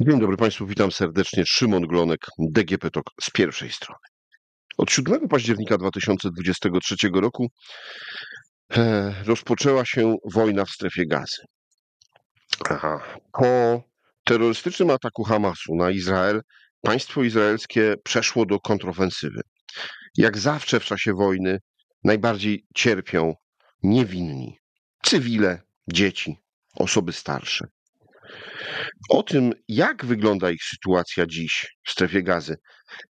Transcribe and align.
Dzień 0.00 0.20
dobry 0.20 0.36
Państwu, 0.36 0.66
witam 0.66 0.92
serdecznie. 0.92 1.46
Szymon 1.46 1.82
Glonek, 1.82 2.20
DGP 2.38 2.90
TOK 2.90 3.10
z 3.20 3.30
pierwszej 3.30 3.72
strony. 3.72 4.00
Od 4.78 4.90
7 4.90 5.28
października 5.28 5.78
2023 5.78 6.96
roku 7.14 7.46
e, 8.76 9.14
rozpoczęła 9.24 9.84
się 9.84 10.16
wojna 10.24 10.64
w 10.64 10.70
strefie 10.70 11.06
gazy. 11.06 11.42
Aha. 12.70 13.20
Po 13.32 13.82
terrorystycznym 14.24 14.90
ataku 14.90 15.24
Hamasu 15.24 15.74
na 15.74 15.90
Izrael, 15.90 16.40
państwo 16.82 17.22
izraelskie 17.22 17.94
przeszło 18.04 18.46
do 18.46 18.60
kontrofensywy. 18.60 19.40
Jak 20.16 20.38
zawsze 20.38 20.80
w 20.80 20.84
czasie 20.84 21.14
wojny 21.14 21.58
najbardziej 22.04 22.66
cierpią 22.74 23.34
niewinni, 23.82 24.58
cywile, 25.02 25.62
dzieci, 25.92 26.36
osoby 26.74 27.12
starsze. 27.12 27.66
O 29.08 29.22
tym, 29.22 29.52
jak 29.68 30.04
wygląda 30.04 30.50
ich 30.50 30.64
sytuacja 30.64 31.26
dziś 31.26 31.76
w 31.86 31.90
strefie 31.90 32.22
gazy, 32.22 32.56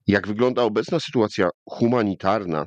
jak 0.06 0.26
wygląda 0.26 0.62
obecna 0.62 1.00
sytuacja 1.00 1.48
humanitarna, 1.68 2.64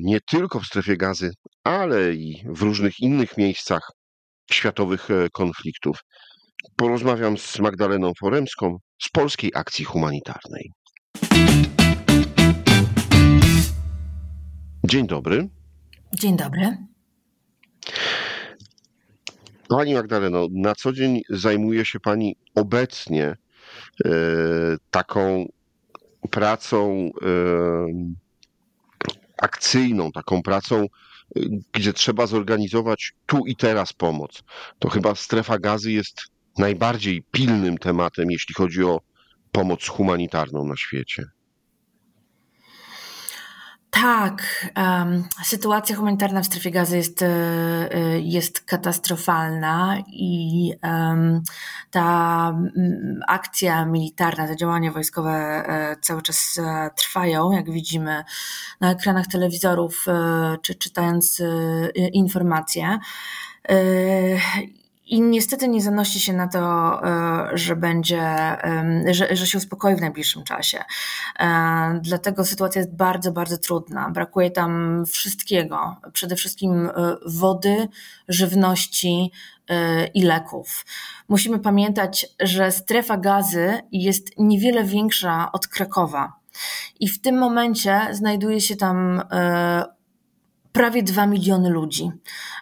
nie 0.00 0.20
tylko 0.20 0.60
w 0.60 0.66
strefie 0.66 0.96
gazy, 0.96 1.30
ale 1.64 2.14
i 2.14 2.44
w 2.46 2.62
różnych 2.62 3.00
innych 3.00 3.36
miejscach 3.36 3.90
światowych 4.52 5.10
e, 5.10 5.28
konfliktów, 5.32 5.98
porozmawiam 6.76 7.38
z 7.38 7.58
Magdaleną 7.58 8.12
Foremską 8.20 8.76
z 9.02 9.08
Polskiej 9.08 9.52
Akcji 9.54 9.84
Humanitarnej. 9.84 10.70
Dzień 14.84 15.06
dobry. 15.06 15.48
Dzień 16.14 16.36
dobry. 16.36 16.76
Pani 19.70 19.94
Magdaleno, 19.94 20.48
na 20.52 20.74
co 20.74 20.92
dzień 20.92 21.22
zajmuje 21.28 21.84
się 21.84 22.00
Pani 22.00 22.36
obecnie 22.54 23.36
e, 24.04 24.10
taką 24.90 25.46
pracą 26.30 27.10
e, 27.22 27.28
akcyjną, 29.38 30.12
taką 30.12 30.42
pracą, 30.42 30.76
e, 30.76 30.86
gdzie 31.72 31.92
trzeba 31.92 32.26
zorganizować 32.26 33.12
tu 33.26 33.46
i 33.46 33.56
teraz 33.56 33.92
pomoc. 33.92 34.42
To 34.78 34.88
chyba 34.88 35.14
strefa 35.14 35.58
gazy 35.58 35.92
jest 35.92 36.22
najbardziej 36.58 37.22
pilnym 37.30 37.78
tematem, 37.78 38.30
jeśli 38.30 38.54
chodzi 38.54 38.84
o 38.84 39.00
pomoc 39.52 39.88
humanitarną 39.88 40.64
na 40.64 40.76
świecie. 40.76 41.24
Tak, 43.90 44.70
um, 44.76 45.24
sytuacja 45.44 45.96
humanitarna 45.96 46.40
w 46.40 46.46
strefie 46.46 46.70
gazy 46.70 46.96
jest, 46.96 47.22
e, 47.22 47.28
jest 48.20 48.60
katastrofalna 48.60 49.98
i 50.06 50.72
ta 51.90 52.54
akcja 53.28 53.84
militarna, 53.84 54.46
te 54.46 54.56
działania 54.56 54.92
wojskowe 54.92 55.30
e, 55.30 55.96
cały 56.00 56.22
czas 56.22 56.58
e, 56.58 56.90
trwają, 56.96 57.52
jak 57.52 57.70
widzimy 57.70 58.24
na 58.80 58.90
ekranach 58.90 59.26
telewizorów 59.26 60.06
czy 60.62 60.74
czytając 60.74 61.42
informacje. 62.12 62.98
I 65.10 65.20
niestety 65.20 65.68
nie 65.68 65.80
zanosi 65.80 66.20
się 66.20 66.32
na 66.32 66.48
to, 66.48 66.60
e, 67.04 67.50
że 67.58 67.76
będzie, 67.76 68.22
że, 69.10 69.36
że 69.36 69.46
się 69.46 69.58
uspokoi 69.58 69.96
w 69.96 70.00
najbliższym 70.00 70.44
czasie. 70.44 70.84
E, 71.38 72.00
dlatego 72.02 72.44
sytuacja 72.44 72.80
jest 72.80 72.96
bardzo, 72.96 73.32
bardzo 73.32 73.58
trudna. 73.58 74.10
Brakuje 74.10 74.50
tam 74.50 75.04
wszystkiego. 75.06 75.96
Przede 76.12 76.36
wszystkim 76.36 76.86
e, 76.86 76.92
wody, 77.26 77.88
żywności 78.28 79.32
i 80.14 80.22
leków. 80.22 80.86
Musimy 81.28 81.58
pamiętać, 81.58 82.26
że 82.40 82.72
strefa 82.72 83.16
gazy 83.16 83.80
jest 83.92 84.38
niewiele 84.38 84.84
większa 84.84 85.52
od 85.52 85.68
Krakowa. 85.68 86.32
I 87.00 87.08
w 87.08 87.20
tym 87.20 87.38
momencie 87.38 88.00
znajduje 88.12 88.60
się 88.60 88.76
tam 88.76 89.22
prawie 90.72 91.02
2 91.02 91.26
miliony 91.26 91.70
ludzi, 91.70 92.10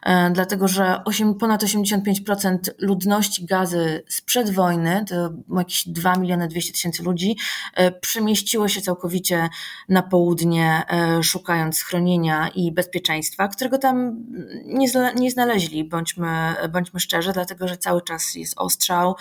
e, 0.02 0.30
dlatego 0.30 0.68
że 0.68 1.04
8, 1.04 1.34
ponad 1.34 1.62
85% 1.62 2.58
ludności 2.78 3.44
gazy 3.44 4.02
sprzed 4.08 4.50
wojny, 4.50 5.04
to 5.08 5.30
jakieś 5.56 5.88
2 5.88 6.16
miliony 6.16 6.48
200 6.48 6.72
tysięcy 6.72 7.02
ludzi, 7.02 7.36
e, 7.74 7.90
przemieściło 7.90 8.68
się 8.68 8.80
całkowicie 8.80 9.48
na 9.88 10.02
południe, 10.02 10.82
e, 10.88 11.22
szukając 11.22 11.78
schronienia 11.78 12.48
i 12.48 12.72
bezpieczeństwa, 12.72 13.48
którego 13.48 13.78
tam 13.78 14.24
nie, 14.64 14.88
nie 15.16 15.30
znaleźli, 15.30 15.84
bądźmy, 15.84 16.54
bądźmy 16.72 17.00
szczerzy, 17.00 17.32
dlatego 17.32 17.68
że 17.68 17.76
cały 17.76 18.02
czas 18.02 18.34
jest 18.34 18.54
ostrzał 18.56 19.16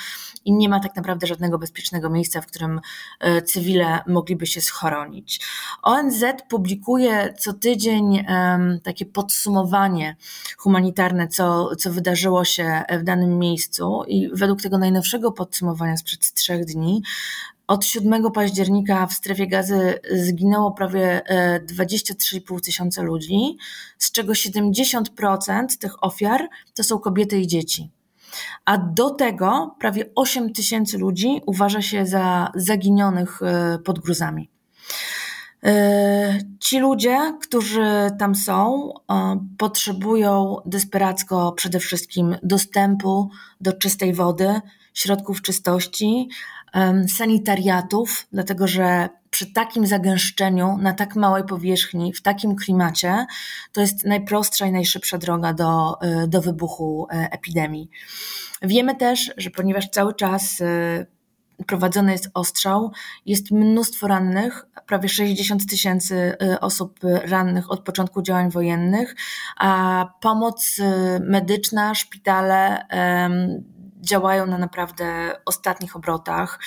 i 0.45 0.53
nie 0.53 0.69
ma 0.69 0.79
tak 0.79 0.95
naprawdę 0.95 1.27
żadnego 1.27 1.59
bezpiecznego 1.59 2.09
miejsca, 2.09 2.41
w 2.41 2.45
którym 2.45 2.81
cywile 3.45 3.99
mogliby 4.07 4.47
się 4.47 4.61
schronić. 4.61 5.45
ONZ 5.81 6.23
publikuje 6.49 7.33
co 7.39 7.53
tydzień 7.53 8.25
takie 8.83 9.05
podsumowanie 9.05 10.15
humanitarne, 10.57 11.27
co, 11.27 11.75
co 11.75 11.91
wydarzyło 11.91 12.45
się 12.45 12.83
w 12.99 13.03
danym 13.03 13.39
miejscu. 13.39 14.03
I 14.07 14.29
według 14.33 14.61
tego 14.61 14.77
najnowszego 14.77 15.31
podsumowania 15.31 15.97
sprzed 15.97 16.33
trzech 16.33 16.65
dni, 16.65 17.01
od 17.67 17.85
7 17.85 18.31
października 18.31 19.07
w 19.07 19.13
strefie 19.13 19.47
gazy 19.47 19.99
zginęło 20.11 20.71
prawie 20.71 21.21
23,5 21.77 22.57
e, 22.57 22.61
tysiąca 22.61 23.01
ludzi, 23.01 23.57
z 23.97 24.11
czego 24.11 24.33
70% 24.33 25.77
tych 25.79 26.03
ofiar 26.03 26.47
to 26.75 26.83
są 26.83 26.99
kobiety 26.99 27.39
i 27.39 27.47
dzieci. 27.47 27.91
A 28.65 28.77
do 28.77 29.09
tego 29.09 29.75
prawie 29.79 30.05
8 30.15 30.53
tysięcy 30.53 30.97
ludzi 30.97 31.41
uważa 31.45 31.81
się 31.81 32.05
za 32.05 32.51
zaginionych 32.55 33.41
e, 33.41 33.79
pod 33.79 33.99
gruzami. 33.99 34.49
E, 35.63 36.39
ci 36.59 36.79
ludzie, 36.79 37.33
którzy 37.41 38.11
tam 38.19 38.35
są, 38.35 38.89
e, 39.11 39.39
potrzebują 39.57 40.55
desperacko 40.65 41.51
przede 41.51 41.79
wszystkim 41.79 42.35
dostępu 42.43 43.29
do 43.61 43.73
czystej 43.73 44.13
wody, 44.13 44.61
środków 44.93 45.41
czystości, 45.41 46.29
sanitariatów, 47.07 48.27
dlatego 48.31 48.67
że 48.67 49.09
przy 49.29 49.53
takim 49.53 49.85
zagęszczeniu, 49.87 50.77
na 50.77 50.93
tak 50.93 51.15
małej 51.15 51.43
powierzchni, 51.43 52.13
w 52.13 52.21
takim 52.21 52.55
klimacie, 52.55 53.25
to 53.71 53.81
jest 53.81 54.05
najprostsza 54.05 54.65
i 54.65 54.71
najszybsza 54.71 55.17
droga 55.17 55.53
do, 55.53 56.01
e, 56.01 56.27
do 56.27 56.41
wybuchu 56.41 57.07
epidemii. 57.09 57.89
Wiemy 58.61 58.95
też, 58.95 59.31
że 59.37 59.49
ponieważ 59.49 59.89
cały 59.89 60.13
czas 60.13 60.61
prowadzony 61.65 62.11
jest 62.11 62.29
ostrzał. 62.33 62.91
Jest 63.25 63.51
mnóstwo 63.51 64.07
rannych, 64.07 64.65
prawie 64.85 65.09
60 65.09 65.69
tysięcy 65.69 66.37
y, 66.43 66.59
osób 66.59 66.99
rannych 67.03 67.71
od 67.71 67.79
początku 67.79 68.21
działań 68.21 68.51
wojennych, 68.51 69.15
a 69.57 70.05
pomoc 70.21 70.79
y, 70.79 70.83
medyczna, 71.19 71.95
szpitale 71.95 72.85
działają 74.01 74.45
na 74.45 74.57
naprawdę 74.57 75.31
ostatnich 75.45 75.95
obrotach. 75.95 76.59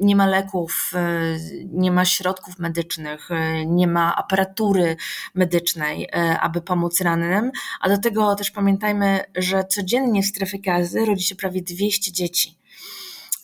Nie 0.00 0.16
ma 0.16 0.26
leków, 0.26 0.92
y, 0.94 1.68
nie 1.72 1.92
ma 1.92 2.04
środków 2.04 2.58
medycznych, 2.58 3.28
nie 3.66 3.86
ma 3.86 4.16
aparatury 4.16 4.96
medycznej, 5.34 6.08
aby 6.40 6.60
pomóc 6.60 7.00
rannym, 7.00 7.50
a 7.80 7.88
do 7.88 7.98
tego 7.98 8.34
też 8.34 8.50
pamiętajmy, 8.50 9.24
że 9.36 9.64
codziennie 9.64 10.22
w 10.22 10.26
strefie 10.26 10.58
gazy 10.58 11.04
rodzi 11.04 11.24
się 11.24 11.34
prawie 11.34 11.62
200 11.62 12.12
dzieci. 12.12 12.59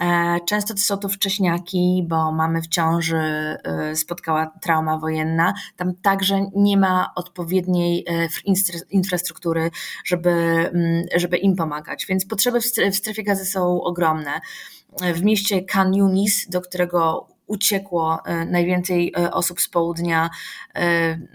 E, 0.00 0.40
często 0.48 0.74
to 0.74 0.80
są 0.80 0.96
to 0.96 1.08
wcześniaki, 1.08 2.04
bo 2.08 2.32
mamy 2.32 2.62
w 2.62 2.68
ciąży 2.68 3.16
e, 3.16 3.96
spotkała 3.96 4.46
trauma 4.60 4.98
wojenna. 4.98 5.54
Tam 5.76 5.94
także 5.94 6.50
nie 6.54 6.76
ma 6.76 7.12
odpowiedniej 7.14 8.04
e, 8.08 8.28
infrastruktury, 8.90 9.70
żeby, 10.04 10.30
mm, 10.30 11.04
żeby 11.16 11.36
im 11.36 11.56
pomagać. 11.56 12.06
Więc 12.06 12.26
potrzeby 12.26 12.60
w 12.92 12.96
strefie 12.96 13.22
gazy 13.22 13.44
są 13.44 13.82
ogromne. 13.82 14.40
W 15.14 15.22
mieście 15.22 15.64
Khan 15.64 15.94
Yunis, 15.94 16.48
do 16.48 16.60
którego 16.60 17.28
uciekło 17.46 18.18
najwięcej 18.46 19.14
osób 19.14 19.60
z 19.60 19.68
południa. 19.68 20.30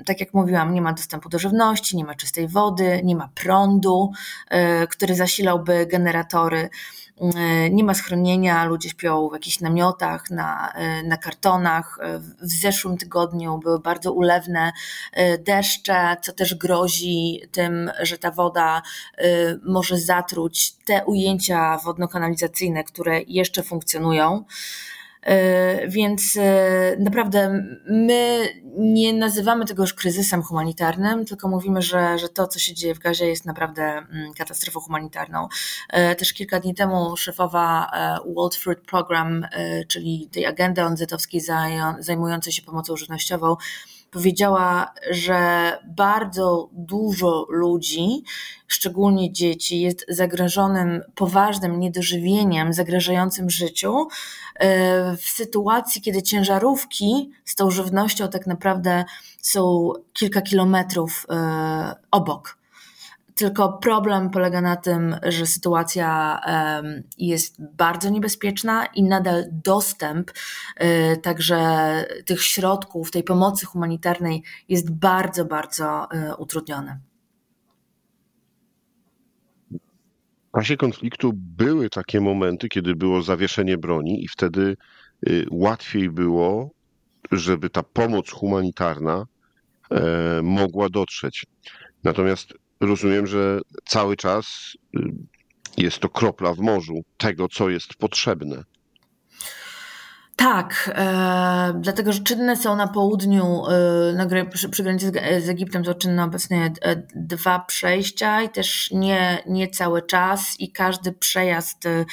Tak 0.06 0.19
jak 0.19 0.34
mówiłam, 0.34 0.74
nie 0.74 0.81
ma 0.81 0.94
dostępu 0.94 1.30
do 1.30 1.40
żywności, 1.40 1.98
nie 1.98 2.06
ma 2.06 2.16
czystej 2.16 2.48
wody, 2.48 3.02
nie 3.04 3.16
ma 3.16 3.30
prądu, 3.36 4.12
który 4.90 5.16
zasilałby 5.16 5.86
generatory. 5.86 6.69
E, 7.21 7.69
nie 7.69 7.83
ma 7.83 7.94
schronienia, 7.94 8.65
ludzie 8.65 8.89
śpią 8.89 9.29
w 9.29 9.33
jakichś 9.33 9.59
namiotach, 9.59 10.29
na, 10.29 10.71
e, 10.71 11.03
na 11.03 11.18
kartonach. 11.18 12.00
E, 12.01 12.19
w 12.19 12.51
zeszłym 12.62 12.97
tygodniu 12.97 13.57
były 13.57 13.79
bardzo 13.79 14.13
ulewne 14.13 14.71
deszcze, 15.39 16.18
co 16.21 16.33
też 16.33 16.56
grozi 16.56 17.41
tym, 17.51 17.91
że 18.01 18.18
ta 18.18 18.31
woda 18.31 18.81
może 19.63 19.97
zatruć 19.97 20.73
te 20.73 21.06
ujęcia 21.06 21.77
wodno-kanalizacyjne, 21.77 22.83
które 22.83 23.21
jeszcze 23.21 23.63
funkcjonują. 23.63 24.45
E, 25.21 25.88
więc 25.88 26.38
e, 26.38 26.95
naprawdę 27.00 27.63
my 27.85 28.50
nie 28.77 29.13
nazywamy 29.13 29.65
tego 29.65 29.83
już 29.83 29.94
kryzysem 29.94 30.44
humanitarnym, 30.44 31.25
tylko 31.25 31.47
mówimy, 31.47 31.81
że, 31.81 32.19
że 32.19 32.29
to, 32.29 32.47
co 32.47 32.59
się 32.59 32.73
dzieje 32.73 32.95
w 32.95 33.00
Gazie, 33.00 33.27
jest 33.27 33.45
naprawdę 33.45 33.83
mm, 33.83 34.33
katastrofą 34.38 34.79
humanitarną. 34.79 35.47
E, 35.89 36.15
też 36.15 36.33
kilka 36.33 36.59
dni 36.59 36.75
temu 36.75 37.18
szefowa 37.18 37.91
World 38.35 38.56
Food 38.56 38.81
Program, 38.81 39.47
czyli 39.88 40.29
tej 40.31 40.45
agendy 40.45 40.81
ONZ-owskiej 40.81 41.41
zajmującej 42.00 42.53
się 42.53 42.62
pomocą 42.62 42.97
żywnościową, 42.97 43.56
powiedziała, 44.12 44.94
że 45.12 45.72
bardzo 45.88 46.69
dużo 46.74 47.46
ludzi, 47.50 48.24
szczególnie 48.68 49.34
dzieci, 49.34 49.81
jest 49.81 50.06
zagrożonym 50.10 51.02
poważnym 51.16 51.80
niedożywieniem, 51.80 52.74
zagrażającym 52.74 53.50
życiu 53.50 54.08
e, 54.56 55.18
w 55.18 55.24
sytuacji, 55.24 56.02
kiedy 56.02 56.24
ciężarówki 56.24 57.31
z 57.46 57.56
tą 57.56 57.72
żywnością 57.72 58.28
tak 58.28 58.48
naprawdę 58.48 59.06
są 59.42 59.92
kilka 60.14 60.42
kilometrów 60.42 61.25
e, 61.30 61.96
obok. 62.12 62.61
Tylko 63.42 63.74
problem 63.74 64.30
polega 64.30 64.62
na 64.62 64.76
tym, 64.76 65.16
że 65.24 65.46
sytuacja 65.46 66.40
jest 67.18 67.76
bardzo 67.76 68.10
niebezpieczna 68.10 68.86
i 68.86 69.04
nadal 69.04 69.46
dostęp 69.52 70.32
e, 70.76 71.18
także 71.18 71.60
tych 72.26 72.44
środków, 72.44 73.12
tej 73.12 73.24
pomocy 73.24 73.66
humanitarnej 73.66 74.44
jest 74.70 74.92
bardzo, 74.92 75.46
bardzo 75.46 76.12
e, 76.12 76.36
utrudniony. 76.36 77.00
W 80.54 80.60
czasie 80.60 80.78
konfliktu 80.78 81.32
były 81.36 81.90
takie 81.90 82.22
momenty, 82.22 82.70
kiedy 82.70 82.96
było 82.96 83.22
zawieszenie 83.22 83.78
broni, 83.78 84.24
i 84.24 84.28
wtedy 84.28 84.78
y, 85.30 85.46
łatwiej 85.52 86.10
było, 86.10 86.70
żeby 87.32 87.70
ta 87.70 87.84
pomoc 87.84 88.30
humanitarna 88.32 89.26
e, 89.92 90.42
mogła 90.44 90.90
dotrzeć. 90.90 91.46
Natomiast 92.04 92.54
rozumiem, 92.81 93.28
że 93.28 93.60
cały 93.86 94.18
czas 94.18 94.78
y, 94.95 95.00
jest 95.78 96.00
to 96.00 96.10
kropla 96.10 96.54
w 96.54 96.60
morzu 96.60 97.04
tego, 97.18 97.48
co 97.50 97.69
jest 97.69 97.95
potrzebne. 97.95 98.63
Tak, 100.42 100.92
e, 100.96 101.74
dlatego 101.80 102.14
że 102.14 102.20
czynne 102.20 102.58
są 102.58 102.76
na 102.76 102.88
południu, 102.88 103.64
e, 103.68 104.14
na, 104.14 104.46
przy, 104.46 104.70
przy 104.70 104.84
granicy 104.84 105.08
z, 105.08 105.44
z 105.44 105.50
Egiptem 105.50 105.86
są 105.86 105.94
czynne 105.94 106.24
obecnie 106.24 106.74
e, 106.82 106.96
dwa 107.16 107.60
przejścia 107.60 108.42
i 108.42 108.50
też 108.50 108.92
nie, 108.92 109.44
nie 109.48 109.68
cały 109.68 110.02
czas 110.02 110.56
i 110.60 110.72
każdy 110.72 111.12
przejazd 111.12 111.86
e, 111.86 112.06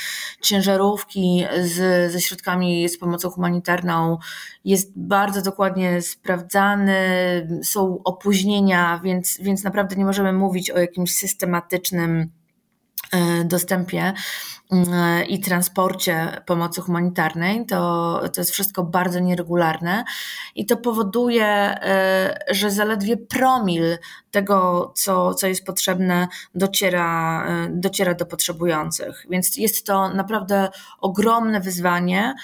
ciężarówki 0.43 1.45
z, 1.61 2.13
ze 2.13 2.21
środkami 2.21 2.89
z 2.89 2.99
pomocą 2.99 3.31
humanitarną 3.31 4.19
jest 4.65 4.93
bardzo 4.97 5.43
dokładnie 5.43 6.03
sprawdzany, 6.03 6.99
są 7.63 8.01
opóźnienia, 8.05 9.01
więc, 9.05 9.39
więc 9.41 9.65
naprawdę 9.65 9.97
nie 9.97 10.05
możemy 10.05 10.33
mówić 10.33 10.71
o 10.71 10.79
jakimś 10.79 11.15
systematycznym 11.15 12.38
dostępie 13.45 14.13
e, 14.73 15.25
i 15.25 15.41
transporcie 15.41 16.43
pomocy 16.47 16.81
humanitarnej. 16.81 17.67
To, 17.67 18.21
to 18.33 18.41
jest 18.41 18.51
wszystko 18.51 18.83
bardzo 18.83 19.21
nieregularne 19.21 20.05
i 20.55 20.67
to 20.67 20.77
powoduje, 20.77 21.47
e, 21.47 22.39
że 22.51 22.71
zaledwie 22.71 23.17
promil 23.17 23.99
tego, 24.31 24.93
co, 24.97 25.35
co 25.35 25.47
jest 25.47 25.65
potrzebne, 25.65 26.29
dociera, 26.55 27.47
dociera 27.71 28.15
do 28.15 28.27
potrzebujących. 28.27 29.27
Więc 29.31 29.57
jest 29.57 29.87
to 29.87 30.09
naprawdę 30.09 30.69
ogromne 31.01 31.61
wyzwanie. 31.61 32.35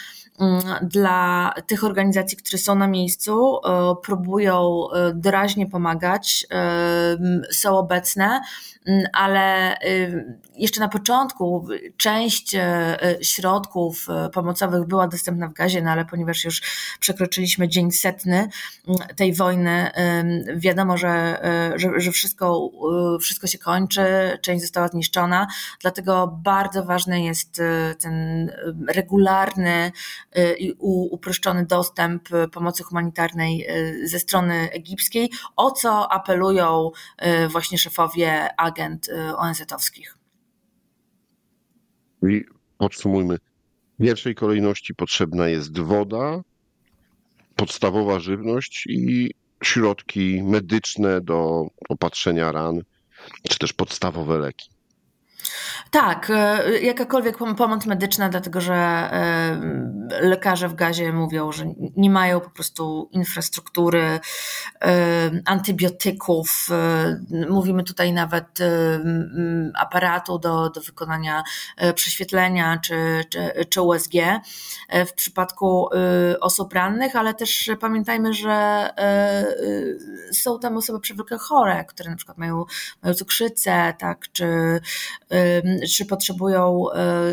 Mm, 0.40 0.88
dla 0.88 1.54
tych 1.66 1.84
organizacji, 1.84 2.36
które 2.36 2.58
są 2.58 2.74
na 2.74 2.86
miejscu, 2.86 3.56
e, 3.56 3.94
próbują 4.02 4.86
e, 4.90 5.12
doraźnie 5.14 5.66
pomagać, 5.66 6.46
e, 6.50 7.16
są 7.52 7.78
obecne, 7.78 8.40
mm, 8.86 9.06
ale 9.12 9.76
jeszcze 10.56 10.80
na 10.80 10.88
początku 10.88 11.68
część 11.96 12.56
środków 13.22 14.06
pomocowych 14.32 14.84
była 14.84 15.08
dostępna 15.08 15.48
w 15.48 15.52
gazie, 15.52 15.82
no 15.82 15.90
ale 15.90 16.04
ponieważ 16.04 16.44
już 16.44 16.62
przekroczyliśmy 17.00 17.68
dzień 17.68 17.92
setny 17.92 18.48
mm, 18.88 19.08
tej 19.16 19.34
wojny, 19.34 19.90
wiadomo, 20.56 20.96
że, 20.96 21.42
że, 21.76 22.00
że 22.00 22.10
wszystko, 22.10 22.70
wszystko 23.20 23.46
się 23.46 23.58
kończy, 23.58 24.04
część 24.42 24.62
została 24.62 24.88
zniszczona, 24.88 25.46
dlatego 25.80 26.38
bardzo 26.42 26.84
ważny 26.84 27.22
jest 27.22 27.60
ten 27.98 28.50
regularny 28.88 29.92
i 30.58 30.74
uproszczony 30.80 31.66
dostęp 31.66 32.28
pomocy 32.52 32.82
humanitarnej 32.82 33.66
ze 34.04 34.18
strony 34.18 34.70
egipskiej, 34.72 35.30
o 35.56 35.70
co 35.70 36.12
apelują 36.12 36.90
właśnie 37.48 37.78
szefowie 37.78 38.60
agent 38.60 39.08
ONZ-owskich. 39.36 40.23
I 42.28 42.44
podsumujmy. 42.78 43.38
W 43.98 44.02
pierwszej 44.02 44.34
kolejności 44.34 44.94
potrzebna 44.94 45.48
jest 45.48 45.78
woda, 45.78 46.40
podstawowa 47.56 48.18
żywność 48.18 48.86
i 48.88 49.30
środki 49.62 50.42
medyczne 50.42 51.20
do 51.20 51.66
opatrzenia 51.88 52.52
ran, 52.52 52.82
czy 53.48 53.58
też 53.58 53.72
podstawowe 53.72 54.38
leki. 54.38 54.73
Tak, 55.90 56.30
e, 56.30 56.80
jakakolwiek 56.80 57.38
pomoc 57.56 57.86
medyczna, 57.86 58.28
dlatego 58.28 58.60
że 58.60 58.74
e, 58.74 59.58
lekarze 60.20 60.68
w 60.68 60.74
gazie 60.74 61.12
mówią, 61.12 61.52
że 61.52 61.64
nie 61.96 62.10
mają 62.10 62.40
po 62.40 62.50
prostu 62.50 63.08
infrastruktury, 63.12 64.20
e, 64.82 65.30
antybiotyków. 65.46 66.68
Mówimy 67.48 67.84
tutaj 67.84 68.12
nawet 68.12 68.58
aparatu 69.74 70.38
do, 70.38 70.70
do 70.70 70.80
wykonania 70.80 71.42
prześwietlenia 71.94 72.78
czy, 72.78 73.24
czy, 73.30 73.66
czy 73.68 73.82
USG 73.82 74.12
w 75.06 75.12
przypadku 75.12 75.88
osób 76.40 76.72
rannych, 76.72 77.16
ale 77.16 77.34
też 77.34 77.70
pamiętajmy, 77.80 78.32
że 78.32 78.88
są 80.32 80.58
tam 80.58 80.76
osoby 80.76 81.00
przewlekle 81.00 81.38
chore, 81.38 81.84
które 81.84 82.10
na 82.10 82.16
przykład 82.16 82.38
mają, 82.38 82.64
mają 83.02 83.14
cukrzycę, 83.14 83.94
tak, 83.98 84.24
czy 84.32 84.80
czy 85.94 86.06
potrzebują 86.06 86.84
e, 86.90 87.32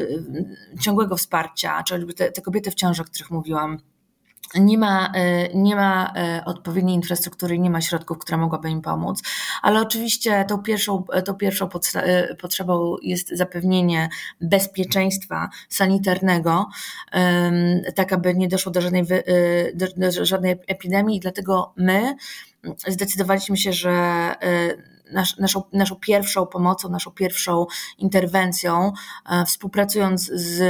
ciągłego 0.79 1.17
wsparcia, 1.17 1.83
czy 1.83 2.13
te, 2.13 2.31
te 2.31 2.41
kobiety 2.41 2.71
w 2.71 2.75
ciąży, 2.75 3.01
o 3.01 3.05
których 3.05 3.31
mówiłam, 3.31 3.77
nie 4.55 4.77
ma, 4.77 5.11
e, 5.15 5.53
nie 5.53 5.75
ma 5.75 6.13
e, 6.15 6.45
odpowiedniej 6.45 6.95
infrastruktury, 6.95 7.59
nie 7.59 7.69
ma 7.69 7.81
środków, 7.81 8.17
która 8.17 8.37
mogłaby 8.37 8.69
im 8.69 8.81
pomóc, 8.81 9.21
ale 9.61 9.81
oczywiście 9.81 10.45
tą 10.45 10.57
pierwszą, 10.57 11.03
tą 11.25 11.33
pierwszą 11.33 11.69
potrzebą 12.39 12.95
jest 13.01 13.29
zapewnienie 13.29 14.09
bezpieczeństwa 14.41 15.49
sanitarnego, 15.69 16.67
tak 17.95 18.13
aby 18.13 18.33
nie 18.35 18.47
doszło 18.47 18.71
do 18.71 18.81
żadnej, 18.81 19.03
do 19.73 20.25
żadnej 20.25 20.55
epidemii. 20.67 21.17
I 21.17 21.19
dlatego 21.19 21.73
my 21.77 22.15
zdecydowaliśmy 22.88 23.57
się, 23.57 23.73
że 23.73 24.35
nasz, 25.12 25.38
naszą, 25.38 25.63
naszą 25.74 25.96
pierwszą 25.96 26.46
pomocą, 26.48 26.89
naszą 26.89 27.12
pierwszą 27.12 27.65
interwencją, 27.98 28.94
e, 29.30 29.46
współpracując 29.46 30.32
z 30.34 30.62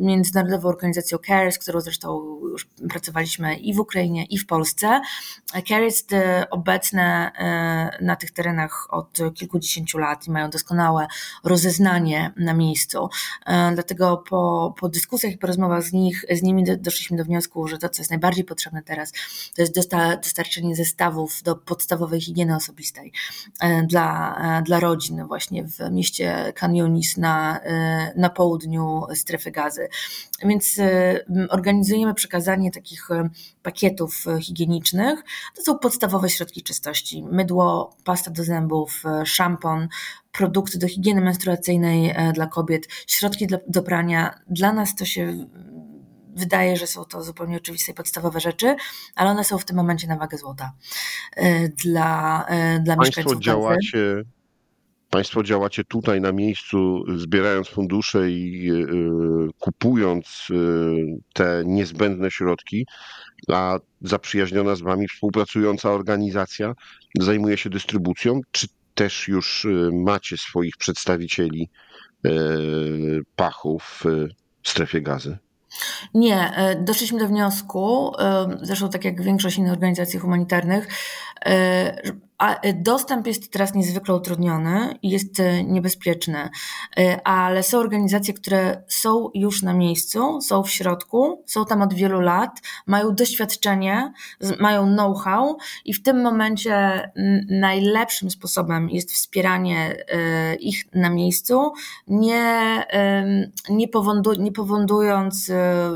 Międzynarodową 0.00 0.68
Organizacją 0.68 1.18
CARE, 1.18 1.52
z 1.52 1.58
którą 1.58 1.80
zresztą 1.80 2.38
już 2.42 2.68
pracowaliśmy 2.90 3.56
i 3.56 3.74
w 3.74 3.80
Ukrainie, 3.80 4.24
i 4.24 4.38
w 4.38 4.46
Polsce. 4.46 5.00
CARE 5.68 5.84
jest 5.84 6.12
e, 6.12 6.50
obecne 6.50 7.32
e, 7.38 8.04
na 8.04 8.16
tych 8.16 8.30
terenach 8.30 8.86
od 8.90 9.18
kilkudziesięciu 9.34 9.98
lat 9.98 10.26
i 10.26 10.30
mają 10.30 10.50
doskonałe 10.50 11.06
rozeznanie 11.44 12.32
na 12.36 12.54
miejscu. 12.54 13.08
Dlatego 13.74 14.24
po, 14.28 14.74
po 14.80 14.88
dyskusjach 14.88 15.32
i 15.32 15.38
po 15.38 15.46
rozmowach 15.46 15.82
z, 15.82 15.92
nich, 15.92 16.24
z 16.30 16.42
nimi 16.42 16.64
doszliśmy 16.78 17.16
do 17.16 17.24
wniosku, 17.24 17.68
że 17.68 17.78
to, 17.78 17.88
co 17.88 18.00
jest 18.00 18.10
najbardziej 18.10 18.44
potrzebne 18.44 18.82
teraz, 18.82 19.12
to 19.56 19.62
jest 19.62 19.74
dostarczenie 20.22 20.76
zestawów 20.76 21.42
do 21.42 21.56
podstawowej 21.56 22.20
higieny 22.20 22.56
osobistej 22.56 23.12
dla, 23.86 24.62
dla 24.64 24.80
rodzin 24.80 25.26
właśnie 25.26 25.64
w 25.64 25.78
mieście 25.90 26.52
Khan 26.54 26.76
Yunis 26.76 27.16
na, 27.16 27.60
na 28.16 28.30
południu 28.30 29.02
strefy 29.14 29.50
gazy. 29.50 29.88
Więc 30.44 30.78
e, 30.78 31.20
organizujemy 31.48 32.14
przekazanie 32.14 32.70
takich 32.70 33.10
e, 33.10 33.30
pakietów 33.62 34.24
higienicznych. 34.40 35.24
To 35.56 35.62
są 35.62 35.78
podstawowe 35.78 36.30
środki 36.30 36.62
czystości. 36.62 37.22
Mydło, 37.22 37.96
pasta 38.04 38.30
do 38.30 38.44
zębów, 38.44 39.02
e, 39.06 39.26
szampon, 39.26 39.88
produkty 40.32 40.78
do 40.78 40.88
higieny 40.88 41.20
menstruacyjnej 41.20 42.14
dla 42.34 42.46
kobiet, 42.46 42.88
środki 43.06 43.46
do, 43.46 43.58
do 43.68 43.82
prania. 43.82 44.40
Dla 44.50 44.72
nas 44.72 44.94
to 44.94 45.04
się 45.04 45.46
wydaje, 46.38 46.76
że 46.76 46.86
są 46.86 47.04
to 47.04 47.22
zupełnie 47.22 47.56
oczywiste 47.56 47.92
i 47.92 47.94
podstawowe 47.94 48.40
rzeczy, 48.40 48.76
ale 49.16 49.30
one 49.30 49.44
są 49.44 49.58
w 49.58 49.64
tym 49.64 49.76
momencie 49.76 50.06
na 50.06 50.16
wagę 50.16 50.38
złota. 50.38 50.72
E, 51.36 51.68
dla, 51.68 52.44
e, 52.48 52.80
dla 52.80 52.96
Państwo 52.96 53.36
działacie, 53.36 54.22
Państwo 55.10 55.42
działacie 55.42 55.84
tutaj 55.84 56.20
na 56.20 56.32
miejscu, 56.32 57.04
zbierając 57.16 57.68
fundusze 57.68 58.30
i 58.30 58.70
kupując 59.58 60.48
te 61.32 61.62
niezbędne 61.66 62.30
środki, 62.30 62.86
a 63.52 63.78
zaprzyjaźniona 64.00 64.76
z 64.76 64.80
Wami 64.80 65.08
współpracująca 65.08 65.90
organizacja 65.90 66.72
zajmuje 67.20 67.56
się 67.56 67.70
dystrybucją. 67.70 68.40
Czy 68.50 68.66
też 68.94 69.28
już 69.28 69.66
macie 69.92 70.36
swoich 70.36 70.76
przedstawicieli 70.76 71.68
pachów 73.36 74.04
w 74.62 74.68
strefie 74.68 75.00
gazy? 75.00 75.38
Nie, 76.14 76.52
doszliśmy 76.80 77.18
do 77.18 77.28
wniosku, 77.28 78.12
zresztą 78.62 78.90
tak 78.90 79.04
jak 79.04 79.22
większość 79.22 79.58
innych 79.58 79.72
organizacji 79.72 80.18
humanitarnych, 80.18 80.88
a 82.38 82.66
y, 82.66 82.74
dostęp 82.82 83.26
jest 83.26 83.52
teraz 83.52 83.74
niezwykle 83.74 84.14
utrudniony 84.14 84.98
i 85.02 85.10
jest 85.10 85.40
y, 85.40 85.64
niebezpieczny, 85.64 86.48
y, 86.98 87.24
ale 87.24 87.62
są 87.62 87.78
organizacje, 87.78 88.34
które 88.34 88.82
są 88.88 89.30
już 89.34 89.62
na 89.62 89.74
miejscu, 89.74 90.40
są 90.40 90.62
w 90.62 90.70
środku, 90.70 91.42
są 91.46 91.64
tam 91.64 91.82
od 91.82 91.94
wielu 91.94 92.20
lat, 92.20 92.50
mają 92.86 93.14
doświadczenie, 93.14 94.12
mają 94.60 94.86
know-how 94.86 95.56
i 95.84 95.94
w 95.94 96.02
tym 96.02 96.22
momencie 96.22 97.10
najlepszym 97.48 98.30
sposobem 98.30 98.90
jest 98.90 99.12
wspieranie 99.12 99.96
ich 100.60 100.94
na 100.94 101.10
miejscu, 101.10 101.72
nie, 102.08 102.84
nie, 103.70 103.88
nie 104.38 104.52
powodując 104.52 105.50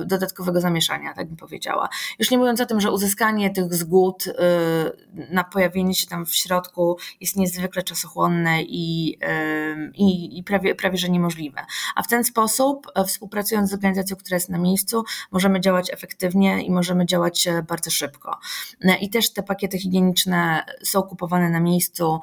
dodatkowego 0.07 0.61
zamieszania, 0.61 1.15
tak 1.15 1.29
bym 1.29 1.37
powiedziała. 1.37 1.89
Już 2.19 2.31
nie 2.31 2.39
mówiąc 2.39 2.61
o 2.61 2.67
tym, 2.67 2.81
że 2.81 2.93
uzyskanie 2.93 3.51
tych 3.51 3.75
zgód 3.75 4.25
na 5.31 5.45
pojawienie 5.45 5.95
się 5.95 6.07
tam 6.07 6.27
w 6.27 6.32
środku 6.35 6.97
jest 7.21 7.37
niezwykle 7.37 7.83
czasochłonne 7.83 8.62
i, 8.62 9.19
i, 9.95 10.39
i 10.39 10.45
prawie, 10.45 10.75
prawie 10.75 10.99
że 10.99 11.09
niemożliwe. 11.09 11.65
A 11.95 12.03
w 12.03 12.09
ten 12.09 12.25
sposób, 12.25 12.87
e, 12.95 13.05
współpracując 13.05 13.71
z 13.71 13.75
organizacją, 13.75 14.17
która 14.17 14.37
jest 14.37 14.49
na 14.49 14.59
miejscu, 14.59 15.05
możemy 15.31 15.61
działać 15.61 15.93
efektywnie 15.93 16.62
i 16.62 16.71
możemy 16.71 17.07
działać 17.07 17.47
e, 17.47 17.62
bardzo 17.62 17.91
szybko. 17.91 18.39
E, 18.81 18.97
I 18.99 19.11
też 19.11 19.33
te 19.33 19.43
pakiety 19.43 19.79
higieniczne 19.79 20.65
są 20.83 21.03
kupowane 21.03 21.51
na 21.51 21.61
miejscu, 21.61 22.21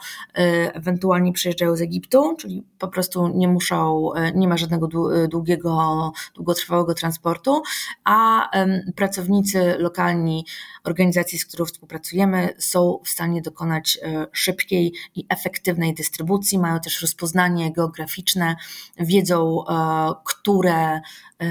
ewentualnie 0.74 1.34
przyjeżdżają 1.34 1.75
z 1.75 1.82
Egiptu, 1.82 2.36
czyli 2.39 2.63
po 2.80 2.88
prostu 2.88 3.28
nie 3.28 3.48
muszą, 3.48 4.10
nie 4.36 4.48
ma 4.48 4.58
żadnego 4.58 4.88
długiego, 5.30 6.12
długotrwałego 6.36 6.94
transportu, 6.94 7.62
a 8.04 8.50
pracownicy 8.96 9.75
lokalni 9.80 10.46
organizacji, 10.84 11.39
z 11.39 11.46
którą 11.46 11.66
współpracujemy, 11.66 12.50
są 12.58 13.00
w 13.04 13.10
stanie 13.10 13.42
dokonać 13.42 13.99
e, 13.99 13.99
szybkiej 14.32 14.94
i 15.15 15.25
efektywnej 15.29 15.94
dystrybucji. 15.94 16.60
Mają 16.60 16.79
też 16.79 17.01
rozpoznanie 17.01 17.74
geograficzne, 17.74 18.56
wiedzą, 18.98 19.65
e, 19.68 20.13
które 20.25 20.96
e, 20.96 21.01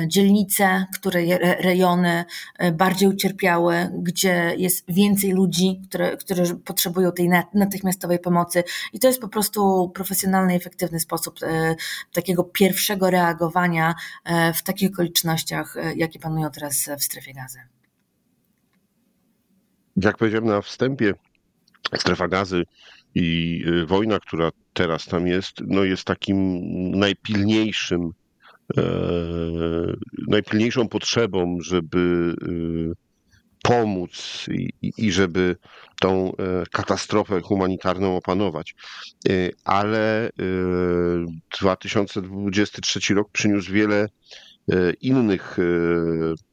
dzielnice, 0.08 0.86
które 0.94 1.38
rejony 1.38 2.24
bardziej 2.72 3.08
ucierpiały, 3.08 3.90
gdzie 3.98 4.54
jest 4.58 4.84
więcej 4.88 5.32
ludzi, 5.32 5.80
które, 5.88 6.16
którzy 6.16 6.54
potrzebują 6.56 7.12
tej 7.12 7.30
natychmiastowej 7.54 8.18
pomocy. 8.18 8.64
I 8.92 8.98
to 8.98 9.08
jest 9.08 9.20
po 9.20 9.28
prostu 9.28 9.90
profesjonalny, 9.94 10.54
efektywny 10.54 11.00
sposób 11.00 11.40
takiego 12.12 12.44
pierwszego 12.44 13.10
reagowania 13.10 13.94
w 14.54 14.62
takich 14.62 14.90
okolicznościach, 14.90 15.74
jakie 15.96 16.18
panują 16.18 16.50
teraz 16.50 16.90
w 16.98 17.04
strefie 17.04 17.34
gazy 17.34 17.58
jak 20.04 20.16
powiedziałem 20.16 20.46
na 20.46 20.62
wstępie, 20.62 21.14
strefa 21.96 22.28
gazy 22.28 22.64
i 23.14 23.60
y, 23.66 23.86
wojna, 23.86 24.20
która 24.20 24.50
teraz 24.72 25.06
tam 25.06 25.26
jest, 25.26 25.60
no 25.66 25.84
jest 25.84 26.04
takim 26.04 26.60
najpilniejszym, 26.98 28.10
e, 28.76 28.82
najpilniejszą 30.28 30.88
potrzebą, 30.88 31.58
żeby 31.60 32.34
y, 32.48 33.08
pomóc 33.62 34.46
i, 34.50 34.70
i, 34.98 35.12
żeby 35.12 35.56
tą 36.00 36.32
e, 36.32 36.32
katastrofę 36.72 37.40
humanitarną 37.40 38.16
opanować. 38.16 38.74
E, 39.28 39.32
ale 39.64 40.30
2023 41.60 43.14
rok 43.14 43.28
przyniósł 43.32 43.72
wiele 43.72 44.08
E, 44.08 44.08
innych 45.00 45.58
e, 45.58 45.62